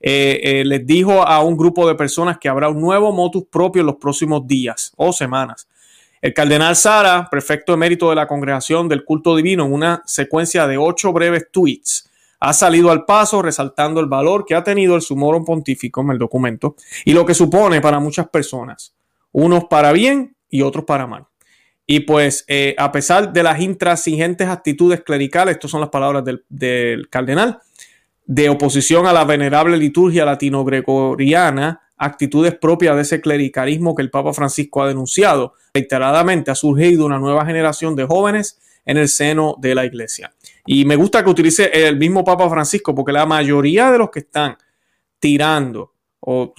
Eh, 0.00 0.62
les 0.64 0.86
dijo 0.86 1.20
a 1.20 1.42
un 1.42 1.58
grupo 1.58 1.86
de 1.86 1.96
personas 1.96 2.38
que 2.38 2.48
habrá 2.48 2.70
un 2.70 2.80
nuevo 2.80 3.12
motus 3.12 3.44
propio 3.44 3.80
en 3.80 3.88
los 3.88 3.96
próximos 3.96 4.46
días 4.46 4.94
o 4.96 5.12
semanas. 5.12 5.68
El 6.22 6.32
cardenal 6.32 6.76
Sara, 6.76 7.28
prefecto 7.30 7.74
emérito 7.74 8.08
de 8.08 8.16
la 8.16 8.26
congregación 8.26 8.88
del 8.88 9.04
culto 9.04 9.36
divino, 9.36 9.66
en 9.66 9.72
una 9.74 10.02
secuencia 10.06 10.66
de 10.66 10.78
ocho 10.78 11.12
breves 11.12 11.48
tweets, 11.52 12.08
ha 12.40 12.52
salido 12.52 12.90
al 12.90 13.04
paso 13.04 13.42
resaltando 13.42 14.00
el 14.00 14.06
valor 14.06 14.44
que 14.44 14.54
ha 14.54 14.64
tenido 14.64 14.94
el 14.96 15.02
sumorum 15.02 15.44
pontífico 15.44 16.02
en 16.02 16.10
el 16.10 16.18
documento 16.18 16.76
y 17.04 17.12
lo 17.12 17.24
que 17.24 17.34
supone 17.34 17.80
para 17.80 18.00
muchas 18.00 18.28
personas, 18.28 18.94
unos 19.32 19.64
para 19.64 19.92
bien 19.92 20.36
y 20.48 20.62
otros 20.62 20.84
para 20.84 21.06
mal. 21.06 21.26
Y 21.86 22.00
pues, 22.00 22.44
eh, 22.48 22.74
a 22.78 22.90
pesar 22.90 23.32
de 23.32 23.42
las 23.44 23.60
intransigentes 23.60 24.48
actitudes 24.48 25.02
clericales, 25.02 25.54
estas 25.54 25.70
son 25.70 25.80
las 25.80 25.90
palabras 25.90 26.24
del, 26.24 26.44
del 26.48 27.08
cardenal, 27.08 27.60
de 28.24 28.48
oposición 28.48 29.06
a 29.06 29.12
la 29.12 29.24
venerable 29.24 29.76
liturgia 29.76 30.24
latino-gregoriana, 30.24 31.80
actitudes 31.96 32.54
propias 32.56 32.96
de 32.96 33.02
ese 33.02 33.20
clericalismo 33.20 33.94
que 33.94 34.02
el 34.02 34.10
Papa 34.10 34.32
Francisco 34.32 34.82
ha 34.82 34.88
denunciado, 34.88 35.54
reiteradamente 35.72 36.50
ha 36.50 36.56
surgido 36.56 37.06
una 37.06 37.18
nueva 37.18 37.46
generación 37.46 37.94
de 37.94 38.04
jóvenes 38.04 38.58
en 38.84 38.96
el 38.96 39.08
seno 39.08 39.56
de 39.58 39.74
la 39.74 39.84
iglesia. 39.84 40.32
Y 40.66 40.84
me 40.84 40.96
gusta 40.96 41.22
que 41.22 41.30
utilice 41.30 41.70
el 41.72 41.96
mismo 41.96 42.24
Papa 42.24 42.48
Francisco, 42.50 42.94
porque 42.94 43.12
la 43.12 43.26
mayoría 43.26 43.90
de 43.90 43.98
los 43.98 44.10
que 44.10 44.20
están 44.20 44.56
tirando 45.18 45.92
o 46.20 46.52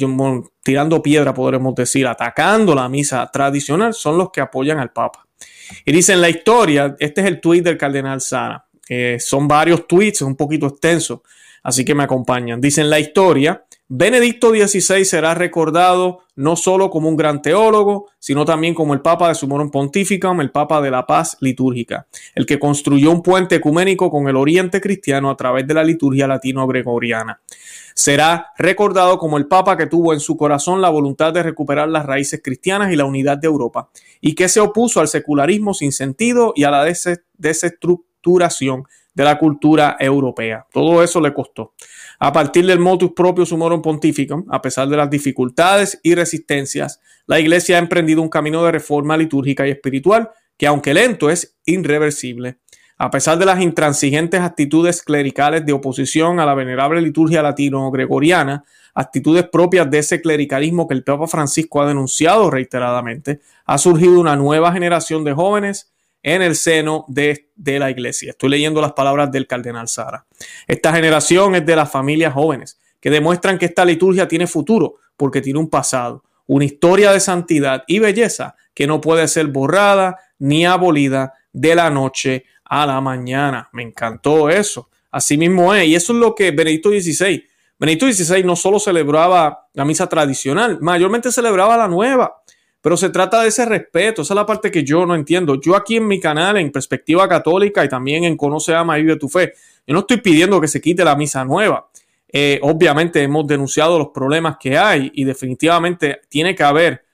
tirando 0.64 1.02
piedra, 1.02 1.34
podremos 1.34 1.76
decir, 1.76 2.08
atacando 2.08 2.74
la 2.74 2.88
misa 2.88 3.30
tradicional, 3.32 3.94
son 3.94 4.18
los 4.18 4.32
que 4.32 4.40
apoyan 4.40 4.80
al 4.80 4.92
Papa. 4.92 5.28
Y 5.86 5.92
dicen 5.92 6.22
la 6.22 6.30
historia, 6.30 6.96
este 7.00 7.22
es 7.22 7.28
el 7.28 7.42
tuit 7.42 7.64
del 7.64 7.78
cardenal 7.78 8.22
Sara. 8.22 8.66
son 9.20 9.48
varios 9.48 9.86
tweets, 9.88 10.22
es 10.22 10.22
un 10.22 10.38
poquito 10.38 10.68
extenso, 10.68 11.24
así 11.64 11.84
que 11.84 11.94
me 11.94 12.04
acompañan. 12.04 12.62
Dicen 12.62 12.90
la 12.90 13.00
historia, 13.00 13.66
Benedicto 13.90 14.52
XVI 14.52 15.04
será 15.04 15.34
recordado 15.34 16.24
no 16.38 16.56
solo 16.56 16.90
como 16.90 17.10
un 17.10 17.18
gran 17.18 17.42
teólogo, 17.42 18.08
sino 18.20 18.46
también 18.46 18.74
como 18.74 18.94
el 18.94 19.02
Papa 19.02 19.28
de 19.28 19.36
Sumorum 19.36 19.72
Pontificum, 19.72 20.40
el 20.40 20.52
Papa 20.52 20.80
de 20.82 20.92
la 20.92 21.06
paz 21.06 21.36
litúrgica, 21.42 22.08
el 22.36 22.46
que 22.46 22.60
construyó 22.60 23.12
un 23.12 23.24
puente 23.24 23.56
ecuménico 23.56 24.12
con 24.12 24.28
el 24.30 24.36
Oriente 24.36 24.80
cristiano 24.80 25.32
a 25.32 25.36
través 25.36 25.68
de 25.68 25.74
la 25.74 25.84
liturgia 25.84 26.28
latino-gregoriana. 26.28 27.42
Será 27.96 28.52
recordado 28.58 29.18
como 29.18 29.38
el 29.38 29.48
Papa 29.48 29.76
que 29.76 29.88
tuvo 29.88 30.14
en 30.14 30.20
su 30.20 30.38
corazón 30.38 30.80
la 30.80 30.90
voluntad 30.90 31.34
de 31.34 31.42
recuperar 31.42 31.90
las 31.90 32.06
raíces 32.06 32.40
cristianas 32.44 32.94
y 32.94 32.96
la 32.96 33.06
unidad 33.06 33.40
de 33.40 33.48
Europa, 33.48 33.90
y 34.22 34.36
que 34.36 34.48
se 34.48 34.60
opuso 34.60 35.00
al 35.00 35.08
secularismo 35.08 35.74
sin 35.74 35.92
sentido 35.92 36.54
y 36.56 36.66
a 36.66 36.72
la 36.72 36.86
desestructuración 37.38 38.84
de 39.18 39.24
la 39.24 39.40
cultura 39.40 39.98
europea. 40.00 40.68
Todo 40.72 41.02
eso 41.02 41.20
le 41.20 41.34
costó. 41.34 41.74
A 42.20 42.32
partir 42.32 42.68
del 42.68 42.78
motus 42.78 43.14
propio 43.14 43.48
sumorum 43.48 43.82
pontificum, 43.82 44.46
a 44.48 44.62
pesar 44.62 44.88
de 44.88 44.96
las 44.96 45.10
dificultades 45.10 46.00
y 46.04 46.14
resistencias, 46.14 47.02
la 47.26 47.40
Iglesia 47.40 47.78
ha 47.78 47.80
emprendido 47.80 48.22
un 48.22 48.30
camino 48.30 48.64
de 48.64 48.74
reforma 48.74 49.18
litúrgica 49.18 49.68
y 49.68 49.72
espiritual 49.72 50.30
que, 50.56 50.68
aunque 50.68 50.94
lento, 50.94 51.32
es 51.32 51.58
irreversible. 51.66 52.60
A 53.00 53.10
pesar 53.10 53.40
de 53.40 53.48
las 53.48 53.60
intransigentes 53.60 54.40
actitudes 54.40 55.02
clericales 55.02 55.66
de 55.66 55.74
oposición 55.74 56.40
a 56.40 56.46
la 56.46 56.54
venerable 56.54 57.02
liturgia 57.02 57.42
latino-gregoriana, 57.42 58.66
actitudes 58.94 59.50
propias 59.52 59.90
de 59.90 59.98
ese 59.98 60.22
clericalismo 60.22 60.88
que 60.88 60.94
el 60.94 61.04
Papa 61.04 61.26
Francisco 61.26 61.82
ha 61.82 61.88
denunciado 61.88 62.52
reiteradamente, 62.52 63.40
ha 63.66 63.80
surgido 63.80 64.20
una 64.20 64.36
nueva 64.36 64.72
generación 64.72 65.24
de 65.24 65.34
jóvenes 65.34 65.92
en 66.24 66.42
el 66.42 66.56
seno 66.56 67.06
de, 67.08 67.48
la 67.56 67.90
iglesia. 67.90 68.32
Estoy 68.32 68.50
leyendo 68.50 68.82
las 68.82 68.94
palabras 68.94 69.32
del 69.32 69.48
cardenal 69.48 69.88
Sara. 69.88 70.26
Esta 70.68 70.94
generación 70.94 71.56
es 71.56 71.66
de 71.66 71.76
las 71.76 71.92
familias 71.92 72.34
jóvenes 72.34 72.80
que 73.00 73.10
demuestran 73.10 73.58
que 73.58 73.66
esta 73.66 73.86
liturgia 73.86 74.28
tiene 74.28 74.48
futuro 74.48 74.96
porque 75.16 75.42
tiene 75.42 75.60
un 75.60 75.70
pasado, 75.70 76.24
una 76.46 76.66
historia 76.66 77.12
de 77.12 77.20
santidad 77.20 77.84
y 77.88 78.00
belleza 78.00 78.56
que 78.74 78.88
no 78.88 79.02
puede 79.02 79.28
ser 79.28 79.48
borrada 79.48 80.18
ni 80.40 80.66
abolida 80.66 81.34
de 81.52 81.76
la 81.76 81.90
noche 81.90 82.46
a 82.66 82.86
la 82.86 83.02
mañana. 83.02 83.70
Me 83.72 83.84
encantó 83.84 84.50
eso. 84.50 84.90
Así 85.12 85.38
mismo 85.38 85.74
es. 85.74 85.88
Y 85.88 85.96
eso 85.96 86.14
es 86.14 86.20
lo 86.20 86.36
que 86.36 86.52
Benedicto 86.52 86.90
XVI. 86.90 87.44
Benedicto 87.80 88.12
XVI 88.12 88.44
no 88.44 88.56
solo 88.56 88.80
celebraba 88.80 89.68
la 89.74 89.86
misa 89.86 90.08
tradicional, 90.08 90.80
mayormente 90.82 91.32
celebraba 91.32 91.78
la 91.78 91.88
nueva. 91.88 92.42
Pero 92.82 92.96
se 92.96 93.10
trata 93.10 93.42
de 93.42 93.50
ese 93.50 93.66
respeto, 93.66 94.22
esa 94.22 94.34
es 94.34 94.36
la 94.36 94.46
parte 94.46 94.72
que 94.72 94.84
yo 94.84 95.06
no 95.06 95.16
entiendo. 95.16 95.60
Yo 95.60 95.76
aquí 95.76 95.98
en 95.98 96.08
mi 96.08 96.20
canal, 96.20 96.58
en 96.58 96.72
Perspectiva 96.72 97.28
Católica 97.28 97.84
y 97.84 97.90
también 97.90 98.24
en 98.24 98.38
Conoce, 98.38 98.76
Ama 98.76 98.98
y 98.98 99.04
Vive 99.04 99.18
tu 99.18 99.28
Fe, 99.28 99.54
yo 99.86 99.94
no 99.94 100.02
estoy 100.02 100.18
pidiendo 100.18 100.62
que 100.62 100.68
se 100.68 100.80
quite 100.80 101.04
la 101.04 101.16
misa 101.16 101.44
nueva. 101.44 101.90
Eh, 102.30 102.60
obviamente 102.62 103.24
hemos 103.24 103.48
denunciado 103.48 103.98
los 103.98 104.10
problemas 104.10 104.58
que 104.60 104.78
hay 104.78 105.12
y 105.14 105.24
definitivamente 105.24 106.22
tiene 106.30 106.54
que 106.54 106.64
haber 106.64 107.06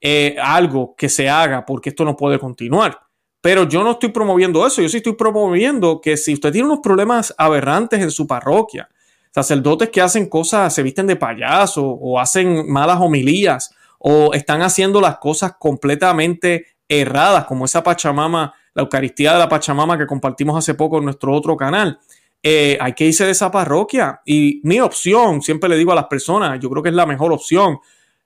eh, 0.00 0.36
algo 0.40 0.94
que 0.96 1.08
se 1.08 1.28
haga 1.28 1.66
porque 1.66 1.90
esto 1.90 2.04
no 2.04 2.16
puede 2.16 2.38
continuar. 2.38 2.98
Pero 3.40 3.68
yo 3.68 3.82
no 3.82 3.92
estoy 3.92 4.10
promoviendo 4.10 4.66
eso, 4.66 4.82
yo 4.82 4.88
sí 4.88 4.98
estoy 4.98 5.14
promoviendo 5.14 6.00
que 6.00 6.16
si 6.16 6.34
usted 6.34 6.52
tiene 6.52 6.68
unos 6.68 6.80
problemas 6.80 7.34
aberrantes 7.38 8.00
en 8.00 8.10
su 8.10 8.26
parroquia, 8.26 8.88
sacerdotes 9.32 9.88
que 9.88 10.00
hacen 10.00 10.26
cosas, 10.26 10.74
se 10.74 10.82
visten 10.82 11.06
de 11.06 11.16
payaso 11.16 11.84
o 11.86 12.18
hacen 12.18 12.70
malas 12.70 13.00
homilías 13.00 13.74
o 14.00 14.32
están 14.32 14.62
haciendo 14.62 15.00
las 15.00 15.18
cosas 15.18 15.54
completamente 15.58 16.66
erradas, 16.88 17.44
como 17.44 17.66
esa 17.66 17.82
Pachamama, 17.82 18.52
la 18.74 18.82
Eucaristía 18.82 19.34
de 19.34 19.38
la 19.38 19.48
Pachamama 19.48 19.96
que 19.96 20.06
compartimos 20.06 20.56
hace 20.56 20.74
poco 20.74 20.98
en 20.98 21.04
nuestro 21.04 21.32
otro 21.32 21.56
canal. 21.56 21.98
Eh, 22.42 22.78
hay 22.80 22.94
que 22.94 23.04
irse 23.04 23.24
de 23.26 23.32
esa 23.32 23.50
parroquia. 23.50 24.22
Y 24.24 24.60
mi 24.64 24.80
opción, 24.80 25.42
siempre 25.42 25.68
le 25.68 25.76
digo 25.76 25.92
a 25.92 25.96
las 25.96 26.06
personas, 26.06 26.58
yo 26.58 26.70
creo 26.70 26.82
que 26.82 26.88
es 26.88 26.94
la 26.94 27.06
mejor 27.06 27.32
opción, 27.32 27.78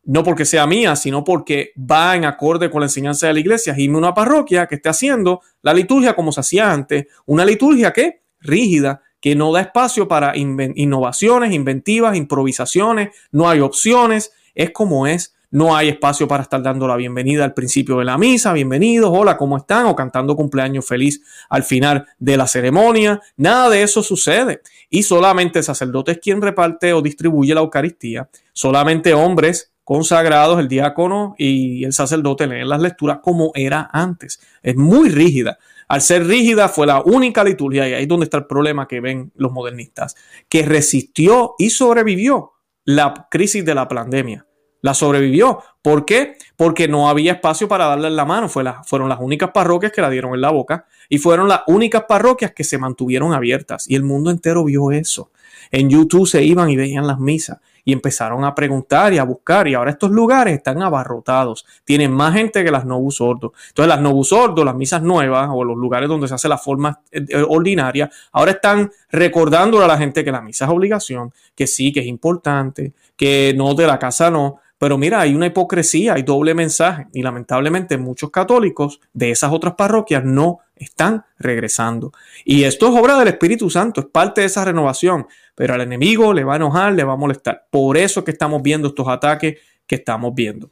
no 0.04 0.23
porque 0.23 0.45
sea 0.45 0.66
mía, 0.66 0.95
sino 0.97 1.25
porque 1.25 1.73
va 1.78 2.14
en 2.14 2.25
acorde 2.25 2.71
con 2.71 2.81
la 2.81 2.87
enseñanza 2.87 3.26
de 3.26 3.35
la 3.35 3.40
iglesia, 3.40 3.75
irme 3.76 3.97
a 3.97 3.99
una 3.99 4.14
parroquia 4.14 4.66
que 4.66 4.76
esté 4.76 4.90
haciendo 4.90 5.40
la 5.62 5.75
liturgia 5.75 6.14
como 6.14 6.31
se 6.31 6.40
hacía 6.40 6.71
antes, 6.71 7.07
una 7.26 7.45
liturgia 7.45 7.93
que 7.93 8.23
rígida, 8.40 9.02
que 9.21 9.35
no 9.35 9.52
da 9.52 9.62
espacio 9.62 10.07
para 10.07 10.37
innovaciones, 10.37 11.52
inventivas, 11.52 12.16
improvisaciones, 12.16 13.09
no 13.33 13.49
hay 13.49 13.61
opciones, 13.61 14.33
es 14.54 14.71
como 14.71 15.07
es 15.07 15.34
no 15.55 15.77
hay 15.77 15.89
espacio 15.89 16.27
para 16.27 16.43
estar 16.43 16.61
dando 16.61 16.89
la 16.89 16.97
bienvenida 16.97 17.45
al 17.45 17.55
principio 17.55 17.99
de 17.99 18.05
la 18.05 18.19
misa, 18.19 18.53
bienvenidos, 18.53 19.13
hola, 19.15 19.37
¿cómo 19.37 19.57
están? 19.57 19.87
O 19.87 19.95
cantando 19.95 20.35
cumpleaños 20.35 20.85
feliz 20.85 21.23
al 21.49 21.63
final 21.63 22.09
de 22.19 22.37
la 22.37 22.49
ceremonia. 22.49 23.21
Nada 23.37 23.71
de 23.71 23.85
eso 23.85 24.03
sucede. 24.03 24.63
Y 24.91 25.05
solamente 25.05 25.61
el 25.61 25.65
sacerdote 25.65 26.11
es 26.11 26.19
quien 26.19 26.43
reparte 26.43 26.93
o 26.93 27.01
distribuye 27.01 27.55
la 27.55 27.61
Eucaristía. 27.61 28.29
Solamente 28.53 29.15
hombres 29.15 29.73
consagrados, 29.85 30.59
el 30.59 30.67
diácono 30.67 31.37
y 31.39 31.85
el 31.85 31.93
sacerdote 31.93 32.49
leen 32.49 32.69
las 32.69 32.83
lecturas 32.83 33.21
como 33.23 33.53
era 33.55 33.89
antes. 33.93 34.41
Es 34.61 34.75
muy 34.75 35.09
rígida. 35.09 35.59
Al 35.87 36.01
ser 36.01 36.27
rígida 36.27 36.69
fue 36.69 36.89
la 36.89 37.01
única 37.01 37.45
liturgia, 37.45 37.89
y 37.89 37.93
ahí 37.93 38.03
es 38.03 38.09
donde 38.09 38.25
está 38.25 38.39
el 38.39 38.47
problema 38.47 38.89
que 38.89 38.99
ven 38.99 39.31
los 39.37 39.53
modernistas, 39.53 40.17
que 40.49 40.63
resistió 40.63 41.55
y 41.59 41.71
sobrevivió 41.71 42.55
la 42.85 43.29
crisis 43.31 43.65
de 43.65 43.77
la 43.77 43.87
pandemia 43.87 44.45
la 44.85 44.93
sobrevivió. 44.93 45.62
¿Por 45.81 46.05
qué? 46.05 46.37
Porque 46.57 46.88
no 46.88 47.09
había 47.09 47.33
espacio 47.33 47.67
para 47.67 47.87
darle 47.87 48.11
la 48.11 48.26
mano. 48.26 48.50
Fue 48.50 48.62
la, 48.62 48.83
fueron 48.85 49.09
las 49.09 49.19
únicas 49.19 49.50
parroquias 49.50 49.93
que 49.93 50.03
la 50.03 50.11
dieron 50.11 50.35
en 50.35 50.43
la 50.43 50.50
boca 50.50 50.85
y 51.09 51.17
fueron 51.17 51.49
las 51.49 51.62
únicas 51.69 52.05
parroquias 52.07 52.53
que 52.53 52.64
se 52.64 52.76
mantuvieron 52.76 53.33
abiertas. 53.33 53.88
Y 53.88 53.95
el 53.95 54.03
mundo 54.03 54.31
entero 54.31 54.62
vio 54.62 54.93
eso. 54.93 55.31
En 55.71 55.88
YouTube 55.88 56.26
se 56.26 56.45
iban 56.45 56.69
y 56.69 56.76
veían 56.76 57.07
las 57.07 57.19
misas 57.19 57.61
y 57.83 57.95
empezaron 57.95 58.45
a 58.45 58.55
preguntar 58.55 59.14
y 59.14 59.19
a 59.19 59.25
buscar. 59.25 59.67
Y 59.69 59.73
ahora 59.73 59.91
estos 59.91 60.11
lugares 60.11 60.55
están 60.55 60.83
abarrotados. 60.83 61.64
Tienen 61.85 62.12
más 62.12 62.35
gente 62.35 62.62
que 62.62 62.71
las 62.71 62.85
Novus 62.85 63.23
Ordo. 63.23 63.55
Entonces, 63.69 63.88
las 63.88 64.03
Novus 64.03 64.33
Ordo, 64.33 64.67
las 64.67 64.75
misas 64.75 65.00
nuevas 65.00 65.49
o 65.50 65.64
los 65.64 65.79
lugares 65.79 66.11
donde 66.11 66.29
se 66.29 66.35
hace 66.35 66.49
la 66.49 66.59
forma 66.59 67.00
eh, 67.11 67.25
eh, 67.26 67.43
ordinaria, 67.49 68.11
ahora 68.33 68.50
están 68.50 68.91
recordándole 69.11 69.87
a 69.87 69.88
la 69.88 69.97
gente 69.97 70.23
que 70.23 70.31
la 70.31 70.43
misa 70.43 70.67
es 70.67 70.71
obligación, 70.71 71.33
que 71.55 71.67
sí, 71.67 71.91
que 71.91 72.00
es 72.00 72.07
importante, 72.07 72.93
que 73.17 73.55
no 73.57 73.75
de 73.75 73.87
la 73.87 73.99
casa 73.99 74.31
no 74.31 74.61
pero 74.85 74.99
mira, 74.99 75.23
hay 75.23 75.35
una 75.35 75.47
hipocresía, 75.47 76.12
hay 76.12 76.25
doble 76.25 76.53
mensaje 76.53 77.07
y 77.14 77.23
lamentablemente 77.23 77.97
muchos 77.97 78.31
católicos 78.31 79.00
de 79.14 79.31
esas 79.31 79.50
otras 79.50 79.76
parroquias 79.76 80.23
no 80.26 80.59
están 80.76 81.25
regresando. 81.38 82.12
Y 82.45 82.64
esto 82.64 82.88
es 82.88 83.00
obra 83.00 83.19
del 83.19 83.29
Espíritu 83.29 83.71
Santo, 83.71 84.03
es 84.03 84.07
parte 84.09 84.43
de 84.43 84.49
esa 84.49 84.62
renovación, 84.62 85.26
pero 85.55 85.73
al 85.73 85.81
enemigo 85.81 86.35
le 86.35 86.45
va 86.45 86.53
a 86.53 86.57
enojar, 86.57 86.93
le 86.93 87.03
va 87.03 87.14
a 87.14 87.17
molestar. 87.17 87.67
Por 87.71 87.97
eso 87.97 88.25
que 88.25 88.33
estamos 88.33 88.61
viendo 88.61 88.88
estos 88.88 89.09
ataques 89.09 89.57
que 89.87 89.95
estamos 89.95 90.35
viendo. 90.35 90.69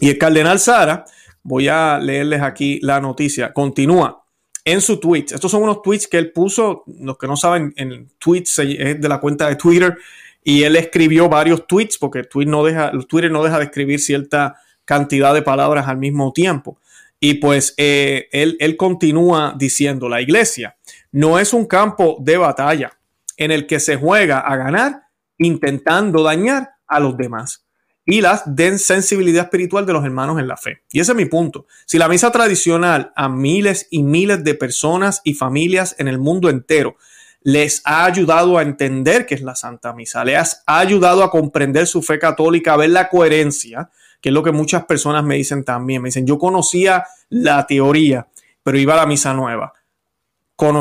Y 0.00 0.08
el 0.08 0.18
cardenal 0.18 0.58
Sara, 0.58 1.04
voy 1.44 1.68
a 1.68 2.00
leerles 2.00 2.42
aquí 2.42 2.80
la 2.82 3.00
noticia, 3.00 3.52
continúa. 3.52 4.24
en 4.64 4.80
su 4.80 4.98
tweet. 4.98 5.26
Estos 5.30 5.48
son 5.48 5.62
unos 5.62 5.80
tweets 5.80 6.08
que 6.08 6.18
él 6.18 6.32
puso, 6.32 6.82
los 6.98 7.16
que 7.16 7.28
no 7.28 7.36
saben, 7.36 7.72
en 7.76 8.08
tweets 8.18 8.58
es 8.58 9.00
de 9.00 9.08
la 9.08 9.20
cuenta 9.20 9.48
de 9.48 9.54
Twitter 9.54 9.96
y 10.44 10.64
él 10.64 10.76
escribió 10.76 11.28
varios 11.28 11.66
tweets 11.66 11.98
porque 11.98 12.24
Twitter 12.24 12.50
no 12.50 12.64
deja, 12.64 12.92
no 12.92 13.44
deja 13.44 13.58
de 13.58 13.64
escribir 13.64 14.00
cierta 14.00 14.56
cantidad 14.84 15.32
de 15.34 15.42
palabras 15.42 15.88
al 15.88 15.98
mismo 15.98 16.32
tiempo. 16.32 16.78
Y 17.20 17.34
pues 17.34 17.74
eh, 17.76 18.28
él, 18.32 18.56
él 18.58 18.76
continúa 18.76 19.54
diciendo, 19.56 20.08
la 20.08 20.20
iglesia 20.20 20.76
no 21.12 21.38
es 21.38 21.52
un 21.52 21.66
campo 21.66 22.16
de 22.20 22.36
batalla 22.36 22.98
en 23.36 23.52
el 23.52 23.66
que 23.66 23.78
se 23.78 23.96
juega 23.96 24.40
a 24.40 24.56
ganar 24.56 25.04
intentando 25.38 26.22
dañar 26.22 26.70
a 26.86 27.00
los 27.00 27.16
demás 27.16 27.64
y 28.04 28.20
la 28.20 28.36
sensibilidad 28.78 29.44
espiritual 29.44 29.86
de 29.86 29.92
los 29.92 30.04
hermanos 30.04 30.38
en 30.38 30.48
la 30.48 30.56
fe. 30.56 30.82
Y 30.90 31.00
ese 31.00 31.12
es 31.12 31.16
mi 31.16 31.26
punto. 31.26 31.66
Si 31.86 31.98
la 31.98 32.08
misa 32.08 32.32
tradicional 32.32 33.12
a 33.14 33.28
miles 33.28 33.86
y 33.90 34.02
miles 34.02 34.42
de 34.42 34.54
personas 34.54 35.20
y 35.24 35.34
familias 35.34 35.94
en 35.98 36.08
el 36.08 36.18
mundo 36.18 36.50
entero 36.50 36.96
les 37.44 37.82
ha 37.84 38.04
ayudado 38.04 38.58
a 38.58 38.62
entender 38.62 39.26
qué 39.26 39.34
es 39.34 39.42
la 39.42 39.54
Santa 39.54 39.92
Misa, 39.92 40.24
les 40.24 40.62
ha 40.66 40.78
ayudado 40.78 41.22
a 41.22 41.30
comprender 41.30 41.86
su 41.86 42.02
fe 42.02 42.18
católica, 42.18 42.74
a 42.74 42.76
ver 42.76 42.90
la 42.90 43.08
coherencia, 43.08 43.90
que 44.20 44.28
es 44.28 44.32
lo 44.32 44.42
que 44.42 44.52
muchas 44.52 44.84
personas 44.84 45.24
me 45.24 45.34
dicen 45.34 45.64
también. 45.64 46.00
Me 46.00 46.08
dicen, 46.08 46.26
yo 46.26 46.38
conocía 46.38 47.04
la 47.28 47.66
teoría, 47.66 48.28
pero 48.62 48.78
iba 48.78 48.94
a 48.94 48.98
la 48.98 49.06
misa 49.06 49.34
nueva. 49.34 49.72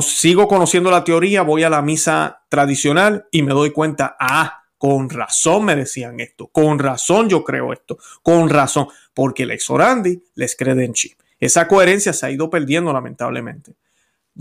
sigo 0.01 0.47
conociendo 0.47 0.91
la 0.91 1.03
teoría, 1.03 1.41
voy 1.41 1.63
a 1.63 1.69
la 1.69 1.81
misa 1.81 2.43
tradicional 2.49 3.25
y 3.31 3.41
me 3.41 3.53
doy 3.53 3.71
cuenta, 3.71 4.15
ah, 4.19 4.63
con 4.77 5.09
razón 5.09 5.65
me 5.65 5.75
decían 5.75 6.19
esto, 6.19 6.47
con 6.47 6.79
razón 6.79 7.29
yo 7.29 7.43
creo 7.43 7.73
esto, 7.73 7.97
con 8.23 8.49
razón, 8.49 8.87
porque 9.13 9.43
el 9.43 9.51
exorandi 9.51 10.23
les 10.35 10.55
credenci. 10.55 11.15
Esa 11.39 11.67
coherencia 11.67 12.13
se 12.13 12.25
ha 12.27 12.31
ido 12.31 12.49
perdiendo 12.49 12.93
lamentablemente. 12.93 13.73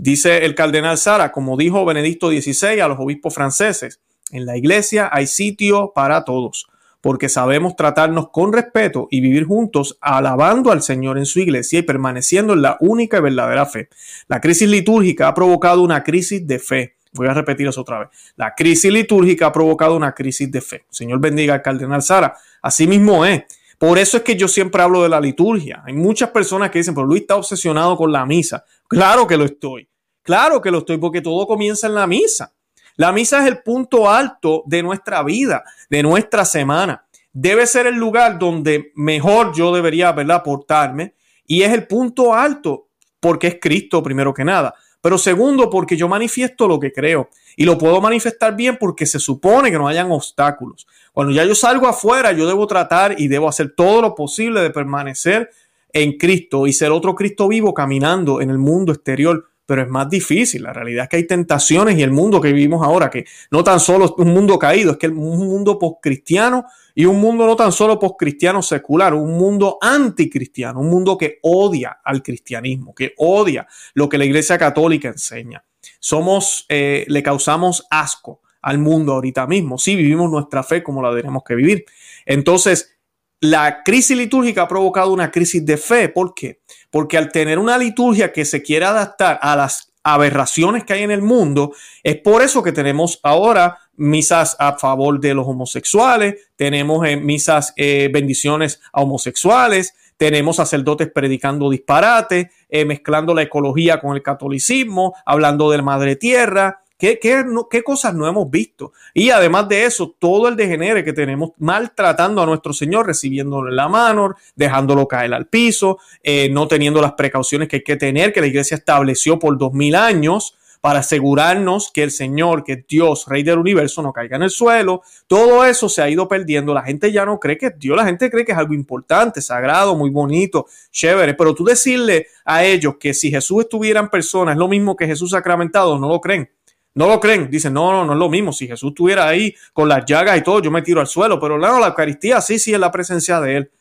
Dice 0.01 0.45
el 0.45 0.55
cardenal 0.55 0.97
Sara, 0.97 1.31
como 1.31 1.55
dijo 1.55 1.85
Benedicto 1.85 2.31
XVI 2.31 2.79
a 2.79 2.87
los 2.87 2.97
obispos 2.99 3.35
franceses, 3.35 4.01
en 4.31 4.47
la 4.47 4.57
iglesia 4.57 5.11
hay 5.13 5.27
sitio 5.27 5.91
para 5.93 6.25
todos, 6.25 6.65
porque 7.01 7.29
sabemos 7.29 7.75
tratarnos 7.75 8.31
con 8.31 8.51
respeto 8.51 9.07
y 9.11 9.21
vivir 9.21 9.45
juntos 9.45 9.99
alabando 10.01 10.71
al 10.71 10.81
Señor 10.81 11.19
en 11.19 11.27
su 11.27 11.39
iglesia 11.39 11.77
y 11.77 11.83
permaneciendo 11.83 12.53
en 12.53 12.63
la 12.63 12.77
única 12.79 13.19
y 13.19 13.21
verdadera 13.21 13.67
fe. 13.67 13.89
La 14.27 14.41
crisis 14.41 14.67
litúrgica 14.67 15.27
ha 15.27 15.35
provocado 15.35 15.83
una 15.83 16.03
crisis 16.03 16.47
de 16.47 16.57
fe. 16.57 16.95
Voy 17.13 17.27
a 17.27 17.35
repetir 17.35 17.67
eso 17.67 17.81
otra 17.81 17.99
vez. 17.99 18.07
La 18.37 18.55
crisis 18.55 18.91
litúrgica 18.91 19.45
ha 19.45 19.51
provocado 19.51 19.95
una 19.95 20.15
crisis 20.15 20.51
de 20.51 20.61
fe. 20.61 20.85
Señor 20.89 21.19
bendiga 21.19 21.53
al 21.53 21.61
cardenal 21.61 22.01
Sara. 22.01 22.35
Así 22.63 22.87
mismo 22.87 23.23
es. 23.23 23.43
Por 23.77 23.99
eso 23.99 24.17
es 24.17 24.23
que 24.23 24.35
yo 24.35 24.47
siempre 24.47 24.81
hablo 24.81 25.03
de 25.03 25.09
la 25.09 25.21
liturgia. 25.21 25.83
Hay 25.85 25.93
muchas 25.93 26.31
personas 26.31 26.71
que 26.71 26.79
dicen, 26.79 26.95
pero 26.95 27.05
Luis 27.05 27.21
está 27.21 27.35
obsesionado 27.35 27.95
con 27.97 28.11
la 28.11 28.25
misa. 28.25 28.65
Claro 28.87 29.27
que 29.27 29.37
lo 29.37 29.45
estoy. 29.45 29.87
Claro 30.23 30.61
que 30.61 30.71
lo 30.71 30.79
estoy 30.79 30.97
porque 30.97 31.21
todo 31.21 31.47
comienza 31.47 31.87
en 31.87 31.95
la 31.95 32.07
misa. 32.07 32.53
La 32.95 33.11
misa 33.11 33.41
es 33.41 33.47
el 33.47 33.63
punto 33.63 34.09
alto 34.09 34.63
de 34.65 34.83
nuestra 34.83 35.23
vida, 35.23 35.63
de 35.89 36.03
nuestra 36.03 36.45
semana. 36.45 37.05
Debe 37.33 37.65
ser 37.65 37.87
el 37.87 37.95
lugar 37.95 38.37
donde 38.37 38.91
mejor 38.95 39.53
yo 39.53 39.73
debería 39.73 40.11
¿verdad? 40.11 40.43
portarme 40.43 41.15
y 41.47 41.63
es 41.63 41.71
el 41.71 41.87
punto 41.87 42.33
alto 42.33 42.87
porque 43.19 43.47
es 43.47 43.57
Cristo 43.61 44.03
primero 44.03 44.33
que 44.33 44.43
nada. 44.43 44.73
Pero 45.01 45.17
segundo, 45.17 45.69
porque 45.69 45.97
yo 45.97 46.07
manifiesto 46.07 46.67
lo 46.67 46.79
que 46.79 46.91
creo 46.91 47.29
y 47.55 47.65
lo 47.65 47.77
puedo 47.77 47.99
manifestar 48.01 48.55
bien 48.55 48.77
porque 48.79 49.07
se 49.07 49.19
supone 49.19 49.71
que 49.71 49.77
no 49.77 49.87
hayan 49.87 50.11
obstáculos. 50.11 50.87
Cuando 51.11 51.33
ya 51.33 51.43
yo 51.43 51.55
salgo 51.55 51.87
afuera, 51.87 52.31
yo 52.33 52.45
debo 52.45 52.67
tratar 52.67 53.19
y 53.19 53.27
debo 53.27 53.49
hacer 53.49 53.73
todo 53.75 54.01
lo 54.01 54.13
posible 54.13 54.61
de 54.61 54.69
permanecer 54.69 55.49
en 55.91 56.17
Cristo 56.17 56.67
y 56.67 56.73
ser 56.73 56.91
otro 56.91 57.15
Cristo 57.15 57.47
vivo 57.47 57.73
caminando 57.73 58.41
en 58.41 58.51
el 58.51 58.59
mundo 58.59 58.91
exterior. 58.91 59.49
Pero 59.71 59.83
es 59.83 59.87
más 59.87 60.09
difícil. 60.09 60.63
La 60.63 60.73
realidad 60.73 61.03
es 61.03 61.09
que 61.09 61.15
hay 61.15 61.25
tentaciones 61.25 61.97
y 61.97 62.03
el 62.03 62.11
mundo 62.11 62.41
que 62.41 62.51
vivimos 62.51 62.85
ahora, 62.85 63.09
que 63.09 63.23
no 63.51 63.63
tan 63.63 63.79
solo 63.79 64.03
es 64.03 64.11
un 64.17 64.33
mundo 64.33 64.59
caído, 64.59 64.91
es 64.91 64.97
que 64.97 65.07
un 65.07 65.47
mundo 65.47 65.79
postcristiano 65.79 66.65
y 66.93 67.05
un 67.05 67.21
mundo 67.21 67.45
no 67.45 67.55
tan 67.55 67.71
solo 67.71 67.97
postcristiano 67.97 68.61
secular, 68.61 69.13
un 69.13 69.31
mundo 69.37 69.77
anticristiano, 69.79 70.81
un 70.81 70.89
mundo 70.89 71.17
que 71.17 71.39
odia 71.43 72.01
al 72.03 72.21
cristianismo, 72.21 72.93
que 72.93 73.13
odia 73.15 73.65
lo 73.93 74.09
que 74.09 74.17
la 74.17 74.25
Iglesia 74.25 74.57
Católica 74.57 75.07
enseña. 75.07 75.63
Somos, 76.01 76.65
eh, 76.67 77.05
le 77.07 77.23
causamos 77.23 77.87
asco 77.89 78.41
al 78.61 78.77
mundo 78.77 79.13
ahorita 79.13 79.47
mismo. 79.47 79.77
Si 79.77 79.95
vivimos 79.95 80.29
nuestra 80.29 80.63
fe 80.63 80.83
como 80.83 81.01
la 81.01 81.15
tenemos 81.15 81.43
que 81.45 81.55
vivir. 81.55 81.85
Entonces, 82.25 82.97
la 83.41 83.81
crisis 83.83 84.15
litúrgica 84.15 84.61
ha 84.61 84.67
provocado 84.67 85.11
una 85.11 85.31
crisis 85.31 85.65
de 85.65 85.77
fe. 85.77 86.09
¿Por 86.09 86.33
qué? 86.33 86.61
Porque 86.91 87.17
al 87.17 87.31
tener 87.31 87.57
una 87.57 87.77
liturgia 87.77 88.31
que 88.31 88.45
se 88.45 88.61
quiere 88.61 88.85
adaptar 88.85 89.39
a 89.41 89.55
las 89.55 89.91
aberraciones 90.03 90.83
que 90.83 90.93
hay 90.93 91.03
en 91.03 91.11
el 91.11 91.21
mundo, 91.21 91.73
es 92.03 92.17
por 92.17 92.41
eso 92.43 92.63
que 92.63 92.71
tenemos 92.71 93.19
ahora 93.23 93.79
misas 93.95 94.55
a 94.59 94.77
favor 94.77 95.19
de 95.19 95.33
los 95.33 95.47
homosexuales, 95.47 96.51
tenemos 96.55 97.05
eh, 97.05 97.17
misas 97.17 97.73
eh, 97.77 98.09
bendiciones 98.11 98.79
a 98.93 99.01
homosexuales, 99.01 99.95
tenemos 100.17 100.57
sacerdotes 100.57 101.09
predicando 101.11 101.69
disparate, 101.69 102.51
eh, 102.69 102.85
mezclando 102.85 103.33
la 103.33 103.41
ecología 103.41 103.99
con 103.99 104.15
el 104.15 104.21
catolicismo, 104.21 105.15
hablando 105.25 105.69
de 105.71 105.77
la 105.77 105.83
madre 105.83 106.15
tierra, 106.15 106.83
¿Qué, 107.01 107.17
qué, 107.19 107.83
cosas 107.83 108.13
no 108.13 108.27
hemos 108.27 108.51
visto? 108.51 108.93
Y 109.15 109.31
además 109.31 109.67
de 109.67 109.85
eso, 109.85 110.15
todo 110.19 110.47
el 110.47 110.55
degenere 110.55 111.03
que 111.03 111.13
tenemos 111.13 111.49
maltratando 111.57 112.43
a 112.43 112.45
nuestro 112.45 112.73
Señor, 112.73 113.07
recibiéndolo 113.07 113.69
en 113.69 113.75
la 113.75 113.89
mano, 113.89 114.35
dejándolo 114.55 115.07
caer 115.07 115.33
al 115.33 115.47
piso, 115.47 115.97
eh, 116.21 116.47
no 116.51 116.67
teniendo 116.67 117.01
las 117.01 117.13
precauciones 117.13 117.69
que 117.69 117.77
hay 117.77 117.83
que 117.83 117.95
tener, 117.95 118.31
que 118.31 118.41
la 118.41 118.45
iglesia 118.45 118.77
estableció 118.77 119.39
por 119.39 119.57
dos 119.57 119.73
mil 119.73 119.95
años 119.95 120.55
para 120.79 120.99
asegurarnos 120.99 121.89
que 121.91 122.03
el 122.03 122.11
Señor, 122.11 122.63
que 122.63 122.85
Dios, 122.87 123.25
Rey 123.27 123.41
del 123.41 123.57
universo, 123.57 124.03
no 124.03 124.13
caiga 124.13 124.35
en 124.35 124.43
el 124.43 124.51
suelo. 124.51 125.01
Todo 125.25 125.65
eso 125.65 125.89
se 125.89 126.03
ha 126.03 126.09
ido 126.09 126.27
perdiendo. 126.27 126.71
La 126.71 126.83
gente 126.83 127.11
ya 127.11 127.25
no 127.25 127.39
cree 127.39 127.57
que 127.57 127.67
es 127.67 127.79
Dios, 127.79 127.97
la 127.97 128.05
gente 128.05 128.29
cree 128.29 128.45
que 128.45 128.51
es 128.51 128.57
algo 128.59 128.75
importante, 128.75 129.41
sagrado, 129.41 129.95
muy 129.95 130.11
bonito, 130.11 130.67
chévere. 130.91 131.33
Pero 131.33 131.55
tú 131.55 131.63
decirle 131.63 132.27
a 132.45 132.63
ellos 132.63 132.97
que 132.99 133.15
si 133.15 133.31
Jesús 133.31 133.61
estuviera 133.61 133.99
en 133.99 134.09
persona 134.09 134.51
es 134.51 134.57
lo 134.59 134.67
mismo 134.67 134.95
que 134.95 135.07
Jesús 135.07 135.31
sacramentado, 135.31 135.97
no 135.97 136.07
lo 136.07 136.21
creen. 136.21 136.47
No 136.93 137.07
lo 137.07 137.19
creen, 137.19 137.49
dicen, 137.49 137.73
no, 137.73 137.91
no, 137.91 138.05
no 138.05 138.13
es 138.13 138.19
lo 138.19 138.29
mismo. 138.29 138.51
Si 138.51 138.67
Jesús 138.67 138.89
estuviera 138.89 139.27
ahí 139.27 139.55
con 139.73 139.87
las 139.87 140.05
llagas 140.05 140.37
y 140.37 140.41
todo, 140.41 140.61
yo 140.61 140.71
me 140.71 140.81
tiro 140.81 140.99
al 140.99 141.07
suelo, 141.07 141.39
pero 141.39 141.57
no, 141.57 141.79
la 141.79 141.87
Eucaristía 141.87 142.41
sí, 142.41 142.59
sí 142.59 142.73
es 142.73 142.79
la 142.79 142.91
presencia 142.91 143.39
de 143.39 143.57
Él. 143.57 143.71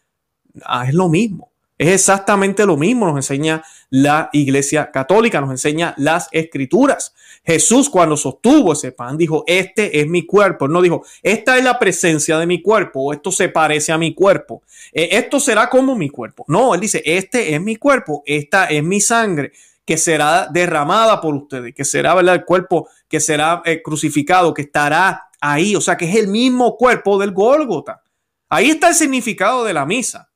Ah, 0.64 0.86
es 0.86 0.94
lo 0.94 1.08
mismo, 1.08 1.50
es 1.78 1.88
exactamente 1.88 2.66
lo 2.66 2.76
mismo, 2.76 3.06
nos 3.06 3.16
enseña 3.16 3.62
la 3.88 4.30
Iglesia 4.32 4.90
Católica, 4.90 5.40
nos 5.40 5.50
enseña 5.50 5.94
las 5.96 6.28
Escrituras. 6.30 7.14
Jesús 7.44 7.88
cuando 7.88 8.16
sostuvo 8.16 8.74
ese 8.74 8.92
pan 8.92 9.16
dijo, 9.16 9.44
este 9.46 10.00
es 10.00 10.06
mi 10.06 10.26
cuerpo. 10.26 10.68
no 10.68 10.82
dijo, 10.82 11.04
esta 11.22 11.56
es 11.56 11.64
la 11.64 11.78
presencia 11.78 12.38
de 12.38 12.46
mi 12.46 12.60
cuerpo, 12.60 13.00
o 13.00 13.12
esto 13.12 13.32
se 13.32 13.48
parece 13.48 13.92
a 13.92 13.98
mi 13.98 14.14
cuerpo, 14.14 14.62
eh, 14.92 15.08
esto 15.12 15.40
será 15.40 15.68
como 15.68 15.96
mi 15.96 16.10
cuerpo. 16.10 16.44
No, 16.48 16.74
Él 16.74 16.80
dice, 16.80 17.02
este 17.04 17.54
es 17.54 17.60
mi 17.60 17.76
cuerpo, 17.76 18.22
esta 18.26 18.66
es 18.66 18.84
mi 18.84 19.00
sangre 19.00 19.52
que 19.90 19.96
será 19.96 20.46
derramada 20.48 21.20
por 21.20 21.34
ustedes, 21.34 21.74
que 21.74 21.84
será 21.84 22.12
el 22.12 22.44
cuerpo 22.44 22.88
que 23.08 23.18
será 23.18 23.60
eh, 23.64 23.82
crucificado, 23.82 24.54
que 24.54 24.62
estará 24.62 25.30
ahí, 25.40 25.74
o 25.74 25.80
sea 25.80 25.96
que 25.96 26.04
es 26.04 26.14
el 26.14 26.28
mismo 26.28 26.76
cuerpo 26.76 27.18
del 27.18 27.32
Gólgota. 27.32 28.00
Ahí 28.48 28.70
está 28.70 28.90
el 28.90 28.94
significado 28.94 29.64
de 29.64 29.72
la 29.72 29.84
misa. 29.84 30.30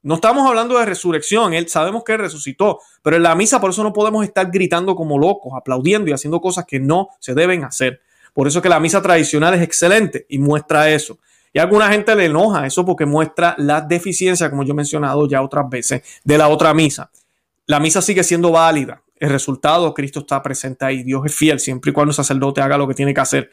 No 0.00 0.14
estamos 0.14 0.48
hablando 0.48 0.78
de 0.78 0.86
resurrección, 0.86 1.52
él 1.52 1.68
sabemos 1.68 2.02
que 2.02 2.16
resucitó, 2.16 2.78
pero 3.02 3.16
en 3.16 3.24
la 3.24 3.34
misa 3.34 3.60
por 3.60 3.72
eso 3.72 3.82
no 3.82 3.92
podemos 3.92 4.24
estar 4.24 4.50
gritando 4.50 4.96
como 4.96 5.18
locos, 5.18 5.52
aplaudiendo 5.54 6.08
y 6.08 6.14
haciendo 6.14 6.40
cosas 6.40 6.64
que 6.64 6.80
no 6.80 7.10
se 7.20 7.34
deben 7.34 7.62
hacer. 7.62 8.00
Por 8.32 8.48
eso 8.48 8.62
que 8.62 8.70
la 8.70 8.80
misa 8.80 9.02
tradicional 9.02 9.52
es 9.52 9.60
excelente 9.60 10.24
y 10.30 10.38
muestra 10.38 10.88
eso. 10.88 11.18
Y 11.52 11.58
a 11.58 11.64
alguna 11.64 11.90
gente 11.90 12.16
le 12.16 12.24
enoja 12.24 12.66
eso 12.66 12.86
porque 12.86 13.04
muestra 13.04 13.54
la 13.58 13.82
deficiencia, 13.82 14.48
como 14.48 14.64
yo 14.64 14.72
he 14.72 14.76
mencionado 14.76 15.28
ya 15.28 15.42
otras 15.42 15.68
veces, 15.68 16.02
de 16.24 16.38
la 16.38 16.48
otra 16.48 16.72
misa 16.72 17.10
la 17.66 17.80
misa 17.80 18.02
sigue 18.02 18.24
siendo 18.24 18.50
válida. 18.50 19.02
El 19.16 19.30
resultado, 19.30 19.94
Cristo 19.94 20.20
está 20.20 20.42
presente 20.42 20.84
ahí. 20.84 21.02
Dios 21.02 21.22
es 21.26 21.34
fiel 21.34 21.60
siempre 21.60 21.90
y 21.90 21.94
cuando 21.94 22.10
el 22.10 22.16
sacerdote 22.16 22.60
haga 22.60 22.76
lo 22.76 22.88
que 22.88 22.94
tiene 22.94 23.14
que 23.14 23.20
hacer. 23.20 23.50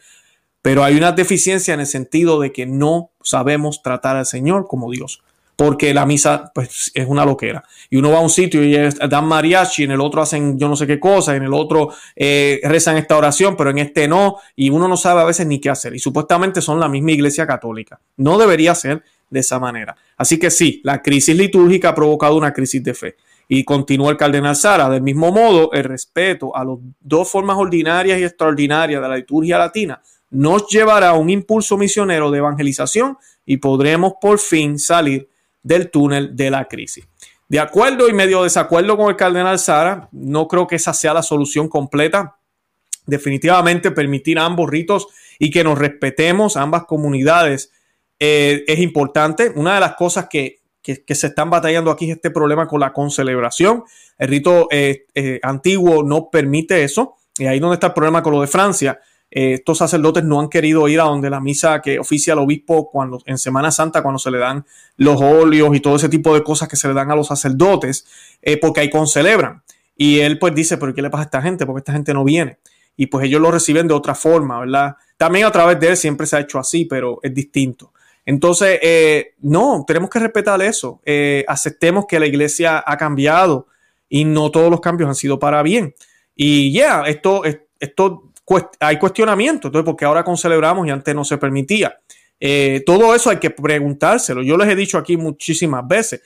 Pero 0.62 0.84
hay 0.84 0.96
una 0.96 1.12
deficiencia 1.12 1.74
en 1.74 1.80
el 1.80 1.88
sentido 1.88 2.40
de 2.40 2.52
que 2.52 2.66
no 2.66 3.12
sabemos 3.24 3.82
tratar 3.82 4.16
al 4.18 4.26
Señor 4.26 4.68
como 4.68 4.92
Dios. 4.92 5.24
Porque 5.56 5.94
la 5.94 6.06
misa 6.06 6.52
pues, 6.56 6.92
es 6.94 7.06
una 7.08 7.26
loquera. 7.26 7.64
Y 7.90 7.98
uno 7.98 8.12
va 8.12 8.18
a 8.18 8.22
un 8.22 8.30
sitio 8.30 8.64
y 8.64 8.76
dan 8.76 9.26
mariachi, 9.28 9.84
en 9.84 9.92
el 9.92 10.02
otro 10.02 10.22
hacen 10.22 10.58
yo 10.58 10.68
no 10.68 10.76
sé 10.76 10.88
qué 10.88 11.00
cosa, 11.00 11.36
en 11.36 11.44
el 11.44 11.54
otro 11.54 11.94
eh, 12.16 12.60
rezan 12.64 12.98
esta 12.98 13.16
oración, 13.18 13.56
pero 13.56 13.70
en 13.70 13.78
este 13.78 14.08
no. 14.08 14.38
Y 14.56 14.70
uno 14.72 14.88
no 14.88 14.98
sabe 14.98 15.22
a 15.22 15.26
veces 15.26 15.46
ni 15.46 15.60
qué 15.60 15.70
hacer. 15.70 15.94
Y 15.94 16.00
supuestamente 16.00 16.62
son 16.62 16.80
la 16.80 16.90
misma 16.90 17.12
iglesia 17.12 17.46
católica. 17.46 18.00
No 18.18 18.38
debería 18.38 18.74
ser 18.74 19.04
de 19.30 19.40
esa 19.40 19.60
manera. 19.60 19.96
Así 20.18 20.40
que 20.40 20.50
sí, 20.50 20.82
la 20.84 21.02
crisis 21.02 21.36
litúrgica 21.36 21.90
ha 21.90 21.96
provocado 21.96 22.36
una 22.36 22.54
crisis 22.54 22.84
de 22.84 22.94
fe. 22.94 23.16
Y 23.54 23.66
continúa 23.66 24.12
el 24.12 24.16
cardenal 24.16 24.56
Sara, 24.56 24.88
del 24.88 25.02
mismo 25.02 25.30
modo, 25.30 25.74
el 25.74 25.84
respeto 25.84 26.56
a 26.56 26.64
las 26.64 26.78
dos 27.02 27.30
formas 27.30 27.58
ordinarias 27.58 28.18
y 28.18 28.24
extraordinarias 28.24 29.02
de 29.02 29.10
la 29.10 29.18
liturgia 29.18 29.58
latina 29.58 30.02
nos 30.30 30.68
llevará 30.70 31.10
a 31.10 31.18
un 31.18 31.30
impulso 31.30 31.78
misionero 31.78 32.32
de 32.32 32.38
evangelización 32.38 33.18
y 33.46 33.58
podremos 33.58 34.14
por 34.22 34.40
fin 34.40 34.80
salir 34.80 35.30
del 35.62 35.92
túnel 35.92 36.36
de 36.36 36.50
la 36.50 36.66
crisis. 36.66 37.06
de 37.50 37.60
acuerdo 37.60 38.08
y 38.08 38.14
medio 38.14 38.44
desacuerdo 38.44 38.96
con 38.96 39.10
el 39.10 39.18
cardenal 39.18 39.60
Sara. 39.60 40.08
No 40.14 40.48
creo 40.48 40.66
que 40.68 40.78
esa 40.78 40.94
sea 40.94 41.14
la 41.14 41.22
solución 41.22 41.68
completa. 41.68 42.38
Definitivamente 43.06 43.92
permitir 43.92 44.40
ambos 44.40 44.70
ritos 44.70 45.08
y 45.38 45.52
que 45.52 45.62
nos 45.62 45.78
respetemos 45.78 46.56
ambas 46.56 46.86
comunidades 46.86 47.74
eh, 48.18 48.64
es 48.66 48.80
importante. 48.80 49.52
Una 49.54 49.74
de 49.74 49.82
las 49.82 49.96
cosas 49.96 50.28
que, 50.30 50.61
se 50.84 51.28
están 51.28 51.50
batallando 51.50 51.92
aquí 51.92 52.10
es 52.10 52.18
este 52.18 52.32
problema 52.32 52.68
con 52.68 52.80
la 52.80 52.94
concelebración. 52.94 53.84
El 54.18 54.28
rito 54.28 54.68
eh, 54.72 55.06
eh, 55.14 55.40
antiguo 55.44 56.04
no 56.04 56.30
permite 56.30 56.84
eso. 56.84 57.18
Y 57.38 57.46
ahí 57.46 57.60
donde 57.60 57.76
está 57.76 57.88
el 57.88 57.94
problema 57.94 58.22
con 58.22 58.34
lo 58.34 58.42
de 58.42 58.48
Francia. 58.48 59.00
estos 59.30 59.78
sacerdotes 59.78 60.24
no 60.24 60.40
han 60.40 60.50
querido 60.50 60.88
ir 60.88 61.00
a 61.00 61.04
donde 61.04 61.30
la 61.30 61.40
misa 61.40 61.82
que 61.82 62.00
oficia 62.00 62.34
el 62.34 62.40
obispo 62.40 62.90
cuando 62.92 63.20
en 63.26 63.38
Semana 63.38 63.72
Santa, 63.72 64.02
cuando 64.02 64.20
se 64.20 64.30
le 64.30 64.38
dan 64.38 64.66
los 64.98 65.22
óleos 65.22 65.76
y 65.76 65.80
todo 65.80 65.96
ese 65.96 66.10
tipo 66.10 66.34
de 66.34 66.44
cosas 66.44 66.68
que 66.68 66.76
se 66.76 66.88
le 66.88 66.94
dan 66.94 67.10
a 67.12 67.16
los 67.16 67.28
sacerdotes, 67.28 68.06
porque 68.60 68.82
ahí 68.82 68.90
concelebran. 68.90 69.64
Y 69.96 70.20
él 70.20 70.40
pues 70.40 70.54
dice, 70.54 70.78
pero 70.78 70.94
¿qué 70.94 71.02
le 71.02 71.10
pasa 71.10 71.22
a 71.22 71.26
esta 71.26 71.42
gente? 71.42 71.66
Porque 71.66 71.80
esta 71.80 71.94
gente 71.94 72.14
no 72.14 72.24
viene. 72.24 72.58
Y 72.98 73.06
pues 73.06 73.26
ellos 73.26 73.42
lo 73.42 73.52
reciben 73.52 73.88
de 73.88 73.94
otra 73.94 74.16
forma, 74.16 74.60
¿verdad? 74.60 74.96
También 75.16 75.46
a 75.46 75.52
través 75.52 75.80
de 75.80 75.90
él 75.90 75.98
siempre 75.98 76.28
se 76.28 76.36
ha 76.36 76.40
hecho 76.40 76.60
así, 76.60 76.86
pero 76.86 77.20
es 77.22 77.34
distinto. 77.34 77.94
Entonces, 78.26 78.80
eh, 78.82 79.34
no, 79.40 79.84
tenemos 79.88 80.10
que 80.10 80.20
respetar 80.20 80.62
eso. 80.62 81.02
Eh, 81.06 81.44
aceptemos 81.48 82.06
que 82.06 82.20
la 82.20 82.28
iglesia 82.28 82.84
ha 82.86 82.98
cambiado 82.98 83.68
y 84.08 84.26
no 84.26 84.52
todos 84.52 84.70
los 84.70 84.82
cambios 84.82 85.08
han 85.08 85.16
sido 85.16 85.40
para 85.40 85.64
bien. 85.64 85.96
Y 86.36 86.72
ya, 86.72 87.04
esto, 87.04 87.44
esto 87.80 88.32
hay 88.80 88.98
cuestionamiento, 88.98 89.68
entonces, 89.68 89.86
porque 89.86 90.06
ahora 90.06 90.24
concelebramos 90.24 90.88
y 90.88 90.90
antes 90.90 91.16
no 91.16 91.24
se 91.24 91.38
permitía. 91.38 92.00
Eh, 92.40 92.84
todo 92.86 93.14
eso 93.14 93.30
hay 93.30 93.38
que 93.38 93.52
preguntárselo. 93.52 94.42
Yo 94.42 94.58
les 94.58 94.68
he 94.68 94.76
dicho 94.76 94.98
aquí 94.98 95.18
muchísimas 95.18 95.88
veces. 95.88 96.22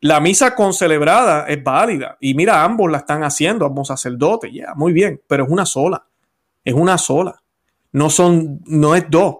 La 0.00 0.18
misa 0.18 0.54
concelebrada 0.54 1.46
es 1.46 1.62
válida 1.62 2.16
y 2.20 2.32
mira, 2.34 2.64
ambos 2.64 2.90
la 2.90 2.98
están 2.98 3.22
haciendo, 3.22 3.66
ambos 3.66 3.88
sacerdotes, 3.88 4.50
ya, 4.52 4.72
muy 4.74 4.92
bien, 4.94 5.20
pero 5.26 5.44
es 5.44 5.50
una 5.50 5.66
sola. 5.66 6.06
Es 6.64 6.74
una 6.74 6.96
sola. 6.96 7.42
No 7.92 8.08
son, 8.08 8.60
no 8.64 8.94
es 8.94 9.04
dos. 9.10 9.36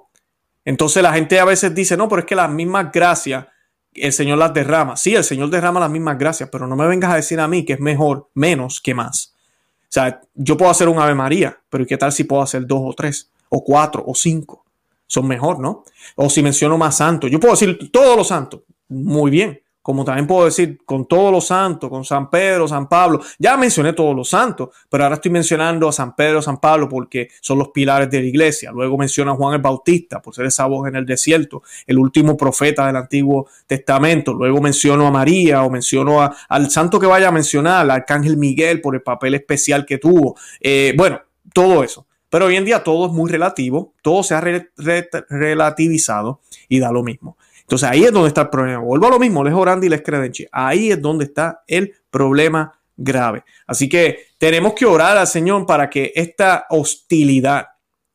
Entonces 0.64 1.02
la 1.02 1.12
gente 1.12 1.40
a 1.40 1.44
veces 1.44 1.74
dice, 1.74 1.96
no, 1.96 2.08
pero 2.08 2.20
es 2.20 2.26
que 2.26 2.36
las 2.36 2.50
mismas 2.50 2.90
gracias 2.92 3.46
el 3.94 4.12
Señor 4.12 4.38
las 4.38 4.54
derrama. 4.54 4.96
Sí, 4.96 5.14
el 5.14 5.24
Señor 5.24 5.50
derrama 5.50 5.80
las 5.80 5.90
mismas 5.90 6.16
gracias, 6.18 6.48
pero 6.50 6.66
no 6.66 6.76
me 6.76 6.86
vengas 6.86 7.12
a 7.12 7.16
decir 7.16 7.40
a 7.40 7.48
mí 7.48 7.64
que 7.64 7.74
es 7.74 7.80
mejor 7.80 8.28
menos 8.34 8.80
que 8.80 8.94
más. 8.94 9.34
O 9.82 9.92
sea, 9.92 10.20
yo 10.34 10.56
puedo 10.56 10.70
hacer 10.70 10.88
un 10.88 10.98
Ave 10.98 11.14
María, 11.14 11.58
pero 11.68 11.84
¿qué 11.84 11.96
tal 11.96 12.12
si 12.12 12.24
puedo 12.24 12.42
hacer 12.42 12.66
dos 12.66 12.80
o 12.84 12.94
tres, 12.94 13.30
o 13.48 13.64
cuatro, 13.64 14.04
o 14.06 14.14
cinco? 14.14 14.64
Son 15.08 15.26
mejor, 15.26 15.58
¿no? 15.58 15.84
O 16.14 16.30
si 16.30 16.40
menciono 16.40 16.78
más 16.78 16.98
santos. 16.98 17.28
Yo 17.30 17.40
puedo 17.40 17.54
decir 17.54 17.90
todos 17.90 18.16
los 18.16 18.28
santos. 18.28 18.60
Muy 18.88 19.30
bien 19.30 19.60
como 19.82 20.04
también 20.04 20.26
puedo 20.26 20.44
decir 20.44 20.78
con 20.84 21.06
todos 21.06 21.32
los 21.32 21.46
santos, 21.46 21.88
con 21.88 22.04
San 22.04 22.28
Pedro, 22.28 22.68
San 22.68 22.88
Pablo. 22.88 23.20
Ya 23.38 23.56
mencioné 23.56 23.92
todos 23.92 24.14
los 24.14 24.28
santos, 24.28 24.70
pero 24.88 25.04
ahora 25.04 25.16
estoy 25.16 25.30
mencionando 25.30 25.88
a 25.88 25.92
San 25.92 26.14
Pedro, 26.14 26.42
San 26.42 26.60
Pablo 26.60 26.88
porque 26.88 27.28
son 27.40 27.58
los 27.58 27.68
pilares 27.68 28.10
de 28.10 28.20
la 28.20 28.26
iglesia. 28.26 28.70
Luego 28.72 28.98
menciono 28.98 29.32
a 29.32 29.36
Juan 29.36 29.54
el 29.54 29.60
Bautista 29.60 30.20
por 30.20 30.34
ser 30.34 30.46
esa 30.46 30.66
voz 30.66 30.88
en 30.88 30.96
el 30.96 31.06
desierto, 31.06 31.62
el 31.86 31.98
último 31.98 32.36
profeta 32.36 32.86
del 32.86 32.96
Antiguo 32.96 33.48
Testamento. 33.66 34.34
Luego 34.34 34.60
menciono 34.60 35.06
a 35.06 35.10
María 35.10 35.62
o 35.62 35.70
menciono 35.70 36.30
al 36.48 36.70
santo 36.70 37.00
que 37.00 37.06
vaya 37.06 37.28
a 37.28 37.32
mencionar, 37.32 37.80
al 37.80 37.90
Arcángel 37.90 38.36
Miguel 38.36 38.80
por 38.80 38.94
el 38.94 39.02
papel 39.02 39.34
especial 39.34 39.86
que 39.86 39.98
tuvo. 39.98 40.36
Eh, 40.60 40.94
bueno, 40.96 41.20
todo 41.52 41.82
eso. 41.82 42.06
Pero 42.28 42.46
hoy 42.46 42.56
en 42.56 42.64
día 42.64 42.84
todo 42.84 43.06
es 43.06 43.12
muy 43.12 43.28
relativo, 43.28 43.94
todo 44.02 44.22
se 44.22 44.34
ha 44.34 44.40
relativizado 44.40 46.40
y 46.68 46.78
da 46.78 46.92
lo 46.92 47.02
mismo. 47.02 47.36
Entonces 47.70 47.88
ahí 47.88 48.02
es 48.02 48.10
donde 48.10 48.26
está 48.26 48.40
el 48.40 48.48
problema. 48.48 48.80
Vuelvo 48.80 49.06
a 49.06 49.10
lo 49.10 49.20
mismo, 49.20 49.44
les 49.44 49.54
orando 49.54 49.86
y 49.86 49.88
les 49.88 50.02
credenci. 50.02 50.44
Ahí 50.50 50.90
es 50.90 51.00
donde 51.00 51.26
está 51.26 51.62
el 51.68 51.94
problema 52.10 52.76
grave. 52.96 53.44
Así 53.64 53.88
que 53.88 54.26
tenemos 54.38 54.74
que 54.74 54.86
orar 54.86 55.16
al 55.16 55.28
Señor 55.28 55.64
para 55.66 55.88
que 55.88 56.10
esta 56.16 56.66
hostilidad, 56.70 57.68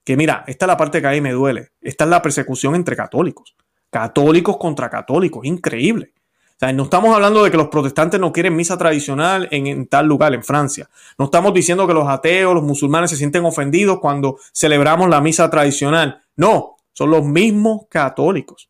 que 0.03 0.17
mira, 0.17 0.43
esta 0.45 0.65
es 0.65 0.67
la 0.67 0.75
parte 0.75 0.99
que 0.99 1.07
a 1.07 1.11
mí 1.11 1.21
me 1.21 1.31
duele, 1.31 1.69
esta 1.79 2.03
es 2.03 2.09
la 2.09 2.21
persecución 2.21 2.75
entre 2.75 2.97
católicos, 2.97 3.55
católicos 3.89 4.57
contra 4.57 4.89
católicos, 4.89 5.45
increíble. 5.45 6.11
O 6.49 6.59
sea, 6.59 6.73
no 6.73 6.83
estamos 6.83 7.15
hablando 7.15 7.41
de 7.41 7.49
que 7.49 7.55
los 7.55 7.69
protestantes 7.69 8.19
no 8.19 8.33
quieren 8.33 8.57
misa 8.57 8.77
tradicional 8.77 9.47
en, 9.51 9.67
en, 9.67 9.87
tal 9.87 10.05
lugar, 10.05 10.33
en 10.33 10.43
Francia. 10.43 10.89
No 11.17 11.25
estamos 11.25 11.53
diciendo 11.53 11.87
que 11.87 11.93
los 11.93 12.09
ateos, 12.09 12.53
los 12.53 12.63
musulmanes 12.63 13.09
se 13.09 13.15
sienten 13.15 13.45
ofendidos 13.45 14.01
cuando 14.01 14.37
celebramos 14.51 15.07
la 15.07 15.21
misa 15.21 15.49
tradicional. 15.49 16.21
No, 16.35 16.75
son 16.91 17.09
los 17.09 17.23
mismos 17.23 17.83
católicos 17.89 18.69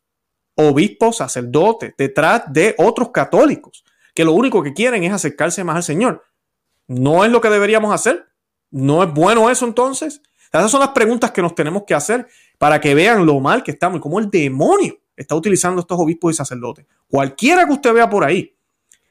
obispos, 0.56 1.18
sacerdotes, 1.18 1.94
detrás 1.96 2.42
de 2.48 2.74
otros 2.78 3.10
católicos, 3.10 3.84
que 4.14 4.24
lo 4.24 4.32
único 4.32 4.62
que 4.62 4.74
quieren 4.74 5.04
es 5.04 5.12
acercarse 5.12 5.62
más 5.62 5.76
al 5.76 5.82
Señor. 5.82 6.24
¿No 6.88 7.24
es 7.24 7.30
lo 7.30 7.40
que 7.40 7.50
deberíamos 7.50 7.94
hacer? 7.94 8.26
¿No 8.70 9.02
es 9.02 9.12
bueno 9.12 9.48
eso 9.50 9.66
entonces? 9.66 10.20
Esas 10.52 10.70
son 10.70 10.80
las 10.80 10.90
preguntas 10.90 11.30
que 11.30 11.42
nos 11.42 11.54
tenemos 11.54 11.84
que 11.86 11.94
hacer 11.94 12.26
para 12.58 12.80
que 12.80 12.94
vean 12.94 13.26
lo 13.26 13.38
mal 13.40 13.62
que 13.62 13.72
estamos 13.72 13.98
y 13.98 14.00
cómo 14.00 14.18
el 14.18 14.30
demonio 14.30 14.98
está 15.16 15.34
utilizando 15.34 15.80
estos 15.80 15.98
obispos 15.98 16.32
y 16.32 16.36
sacerdotes. 16.36 16.86
Cualquiera 17.08 17.66
que 17.66 17.72
usted 17.72 17.92
vea 17.92 18.08
por 18.08 18.24
ahí 18.24 18.54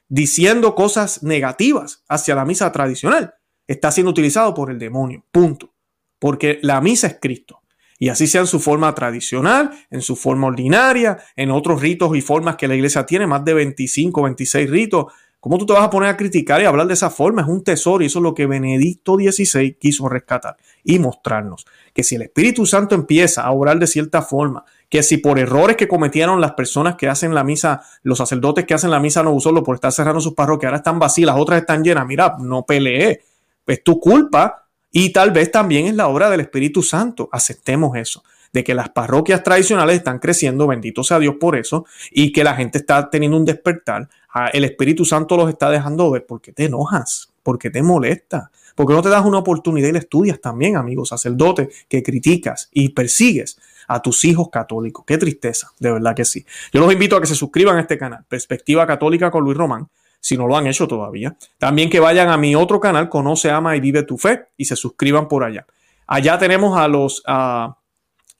diciendo 0.08 0.74
cosas 0.74 1.22
negativas 1.22 2.04
hacia 2.08 2.34
la 2.34 2.44
misa 2.44 2.70
tradicional 2.72 3.34
está 3.66 3.90
siendo 3.90 4.10
utilizado 4.10 4.54
por 4.54 4.70
el 4.70 4.78
demonio. 4.78 5.24
Punto. 5.30 5.72
Porque 6.18 6.58
la 6.62 6.80
misa 6.80 7.08
es 7.08 7.18
Cristo. 7.20 7.62
Y 7.98 8.08
así 8.08 8.26
sea 8.26 8.42
en 8.42 8.46
su 8.46 8.60
forma 8.60 8.94
tradicional, 8.94 9.70
en 9.90 10.02
su 10.02 10.16
forma 10.16 10.48
ordinaria, 10.48 11.18
en 11.34 11.50
otros 11.50 11.80
ritos 11.80 12.16
y 12.16 12.20
formas 12.20 12.56
que 12.56 12.68
la 12.68 12.74
iglesia 12.74 13.06
tiene, 13.06 13.26
más 13.26 13.44
de 13.44 13.54
25, 13.54 14.22
26 14.22 14.70
ritos. 14.70 15.06
¿Cómo 15.40 15.58
tú 15.58 15.66
te 15.66 15.72
vas 15.72 15.84
a 15.84 15.90
poner 15.90 16.10
a 16.10 16.16
criticar 16.16 16.60
y 16.60 16.64
hablar 16.64 16.88
de 16.88 16.94
esa 16.94 17.08
forma? 17.08 17.42
Es 17.42 17.48
un 17.48 17.62
tesoro 17.62 18.02
y 18.02 18.06
eso 18.06 18.18
es 18.18 18.22
lo 18.22 18.34
que 18.34 18.46
Benedicto 18.46 19.14
XVI 19.14 19.76
quiso 19.78 20.08
rescatar 20.08 20.56
y 20.82 20.98
mostrarnos. 20.98 21.66
Que 21.94 22.02
si 22.02 22.16
el 22.16 22.22
Espíritu 22.22 22.66
Santo 22.66 22.94
empieza 22.94 23.42
a 23.42 23.52
orar 23.52 23.78
de 23.78 23.86
cierta 23.86 24.22
forma, 24.22 24.64
que 24.88 25.02
si 25.02 25.18
por 25.18 25.38
errores 25.38 25.76
que 25.76 25.88
cometieron 25.88 26.40
las 26.40 26.52
personas 26.52 26.96
que 26.96 27.08
hacen 27.08 27.34
la 27.34 27.44
misa, 27.44 27.82
los 28.02 28.18
sacerdotes 28.18 28.64
que 28.64 28.74
hacen 28.74 28.90
la 28.90 29.00
misa 29.00 29.22
no 29.22 29.38
solo 29.38 29.62
por 29.62 29.76
estar 29.76 29.92
cerrando 29.92 30.20
sus 30.20 30.34
parroquias, 30.34 30.70
ahora 30.70 30.78
están 30.78 30.98
vacías, 30.98 31.26
las 31.26 31.38
otras 31.38 31.60
están 31.60 31.84
llenas, 31.84 32.06
mira, 32.06 32.36
no 32.40 32.64
pelee, 32.64 33.20
es 33.66 33.84
tu 33.84 34.00
culpa 34.00 34.65
y 34.90 35.12
tal 35.12 35.30
vez 35.30 35.50
también 35.50 35.86
es 35.86 35.94
la 35.94 36.08
obra 36.08 36.30
del 36.30 36.40
Espíritu 36.40 36.82
Santo. 36.82 37.28
Aceptemos 37.32 37.96
eso, 37.96 38.22
de 38.52 38.64
que 38.64 38.74
las 38.74 38.88
parroquias 38.90 39.42
tradicionales 39.42 39.96
están 39.96 40.18
creciendo, 40.18 40.66
bendito 40.66 41.04
sea 41.04 41.18
Dios 41.18 41.36
por 41.38 41.56
eso, 41.56 41.86
y 42.10 42.32
que 42.32 42.44
la 42.44 42.54
gente 42.54 42.78
está 42.78 43.10
teniendo 43.10 43.36
un 43.36 43.44
despertar. 43.44 44.08
Ah, 44.32 44.48
el 44.52 44.64
Espíritu 44.64 45.04
Santo 45.04 45.36
los 45.36 45.48
está 45.48 45.70
dejando 45.70 46.10
ver. 46.10 46.26
¿Por 46.26 46.40
qué 46.40 46.52
te 46.52 46.64
enojas? 46.64 47.32
¿Por 47.42 47.58
qué 47.58 47.70
te 47.70 47.82
molesta? 47.82 48.50
¿Por 48.74 48.86
qué 48.86 48.92
no 48.92 49.02
te 49.02 49.08
das 49.08 49.24
una 49.24 49.38
oportunidad 49.38 49.88
y 49.88 49.92
le 49.92 49.98
estudias 49.98 50.40
también, 50.40 50.76
amigos 50.76 51.08
sacerdote, 51.08 51.70
que 51.88 52.02
criticas 52.02 52.68
y 52.72 52.90
persigues 52.90 53.58
a 53.88 54.02
tus 54.02 54.24
hijos 54.24 54.50
católicos? 54.50 55.04
Qué 55.06 55.16
tristeza, 55.16 55.72
de 55.78 55.92
verdad 55.92 56.14
que 56.14 56.24
sí. 56.24 56.44
Yo 56.72 56.80
los 56.80 56.92
invito 56.92 57.16
a 57.16 57.20
que 57.20 57.26
se 57.26 57.34
suscriban 57.34 57.78
a 57.78 57.80
este 57.80 57.96
canal, 57.96 58.24
Perspectiva 58.28 58.86
Católica 58.86 59.30
con 59.30 59.44
Luis 59.44 59.56
Román 59.56 59.88
si 60.26 60.36
no 60.36 60.48
lo 60.48 60.56
han 60.56 60.66
hecho 60.66 60.88
todavía. 60.88 61.36
También 61.56 61.88
que 61.88 62.00
vayan 62.00 62.30
a 62.30 62.36
mi 62.36 62.56
otro 62.56 62.80
canal, 62.80 63.08
Conoce, 63.08 63.48
Ama 63.48 63.76
y 63.76 63.80
Vive 63.80 64.02
tu 64.02 64.18
Fe, 64.18 64.46
y 64.56 64.64
se 64.64 64.74
suscriban 64.74 65.28
por 65.28 65.44
allá. 65.44 65.64
Allá 66.04 66.36
tenemos 66.36 66.76
a 66.76 66.88
los 66.88 67.22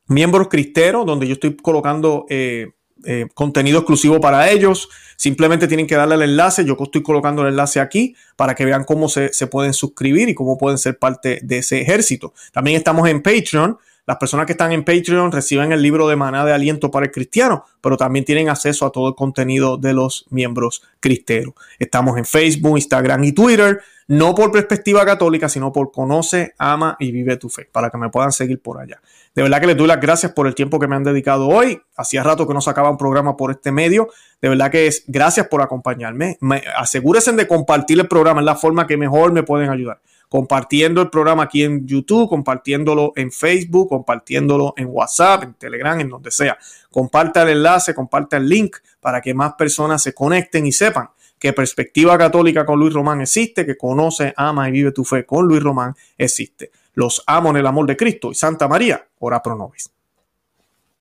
miembros 0.09 0.49
cristeros, 0.49 1.07
donde 1.07 1.29
yo 1.29 1.35
estoy 1.35 1.55
colocando 1.55 2.27
eh, 2.29 2.73
eh, 3.05 3.29
contenido 3.35 3.79
exclusivo 3.79 4.21
para 4.21 4.51
ellos. 4.51 4.89
Simplemente 5.17 5.69
tienen 5.69 5.87
que 5.87 5.95
darle 5.95 6.17
el 6.17 6.23
enlace. 6.23 6.65
Yo 6.65 6.77
estoy 6.77 7.05
colocando 7.05 7.43
el 7.43 7.51
enlace 7.51 7.79
aquí 7.79 8.17
para 8.35 8.57
que 8.57 8.65
vean 8.65 8.83
cómo 8.83 9.09
se, 9.09 9.33
se 9.33 9.47
pueden 9.47 9.73
suscribir 9.73 10.29
y 10.29 10.35
cómo 10.35 10.59
pueden 10.59 10.79
ser 10.79 10.99
parte 10.99 11.39
de 11.41 11.59
ese 11.59 11.81
ejército. 11.81 12.35
También 12.53 12.79
estamos 12.79 13.09
en 13.09 13.23
Patreon 13.23 13.79
las 14.07 14.19
personas 14.19 14.47
que 14.47 14.53
están 14.53 14.71
en 14.71 14.85
Patreon 14.85 15.33
reciben 15.33 15.73
el 15.73 15.83
libro 15.83 16.07
de 16.07 16.15
Maná 16.15 16.45
de 16.45 16.53
Aliento 16.53 16.93
para 16.93 17.07
el 17.07 17.13
Cristiano, 17.13 17.65
pero 17.81 17.97
también 17.97 18.25
tienen 18.25 18.49
acceso 18.49 18.87
a 18.87 18.93
todo 18.93 19.09
el 19.09 19.17
contenido 19.17 19.79
de 19.79 19.95
los 19.95 20.27
miembros 20.31 20.83
cristeros. 21.01 21.55
Estamos 21.81 22.17
en 22.17 22.25
Facebook, 22.25 22.77
Instagram 22.77 23.25
y 23.25 23.33
Twitter, 23.33 23.81
no 24.07 24.33
por 24.37 24.53
perspectiva 24.53 25.05
católica, 25.05 25.49
sino 25.49 25.73
por 25.73 25.91
Conoce, 25.91 26.55
Ama 26.57 26.97
y 27.01 27.11
Vive 27.11 27.37
tu 27.37 27.49
Fe, 27.49 27.69
para 27.73 27.91
que 27.91 27.99
me 27.99 28.09
puedan 28.09 28.31
seguir 28.31 28.63
por 28.63 28.81
allá. 28.81 29.01
De 29.35 29.43
verdad 29.43 29.61
que 29.61 29.67
les 29.67 29.77
doy 29.77 29.89
las 29.89 30.01
gracias 30.01 30.31
por 30.33 30.47
el 30.47 30.55
tiempo 30.55 30.79
que 30.79 30.87
me 30.87 30.95
han 30.95 31.03
dedicado 31.03 31.49
hoy. 31.49 31.83
Hacía 31.97 32.23
rato 32.23 32.47
que 32.47 32.55
no 32.55 32.61
sacaba 32.61 32.89
un 32.89 32.97
programa 32.97 33.37
por 33.37 33.51
este 33.51 33.73
medio. 33.73 34.09
De 34.41 34.49
verdad 34.49 34.71
que 34.71 34.87
es 34.87 35.03
gracias 35.09 35.49
por 35.49 35.63
acompañarme. 35.63 36.39
asegúrense 36.77 37.33
de 37.33 37.49
compartir 37.49 37.99
el 37.99 38.07
programa, 38.07 38.41
es 38.41 38.45
la 38.45 38.55
forma 38.55 38.87
que 38.87 38.97
mejor 38.97 39.33
me 39.33 39.43
pueden 39.43 39.69
ayudar 39.69 40.01
compartiendo 40.29 41.03
el 41.03 41.11
programa 41.11 41.45
aquí 41.45 41.63
en 41.63 41.87
YouTube, 41.87 42.29
compartiéndolo 42.29 43.13
en 43.17 43.31
Facebook, 43.31 43.89
compartiéndolo 43.89 44.75
en 44.77 44.89
WhatsApp, 44.91 45.45
en 45.45 45.55
Telegram, 45.55 45.99
en 46.01 46.09
donde 46.09 46.31
sea. 46.31 46.59
Comparta 46.91 47.43
el 47.43 47.51
enlace, 47.51 47.95
comparta 47.95 48.37
el 48.37 48.49
link 48.49 48.77
para 49.01 49.21
que 49.21 49.35
más 49.35 49.55
personas 49.55 50.03
se 50.03 50.13
conecten 50.13 50.67
y 50.67 50.73
sepan 50.73 51.11
que 51.39 51.53
Perspectiva 51.53 52.17
Católica 52.17 52.65
con 52.65 52.79
Luis 52.79 52.95
Román 52.95 53.21
existe, 53.21 53.67
que 53.67 53.77
conoce, 53.77 54.33
ama 54.37 54.69
y 54.69 54.73
vive 54.73 54.93
tu 54.93 55.05
fe 55.05 55.25
con 55.25 55.47
Luis 55.47 55.63
Román 55.63 55.95
existe. 56.17 56.71
Los 56.95 57.23
amo 57.27 57.51
en 57.51 57.57
el 57.57 57.67
amor 57.67 57.87
de 57.87 57.97
Cristo 57.97 58.31
y 58.31 58.35
Santa 58.35 58.69
María, 58.69 59.07
ora 59.19 59.43
pro 59.43 59.55
nobis. 59.55 59.96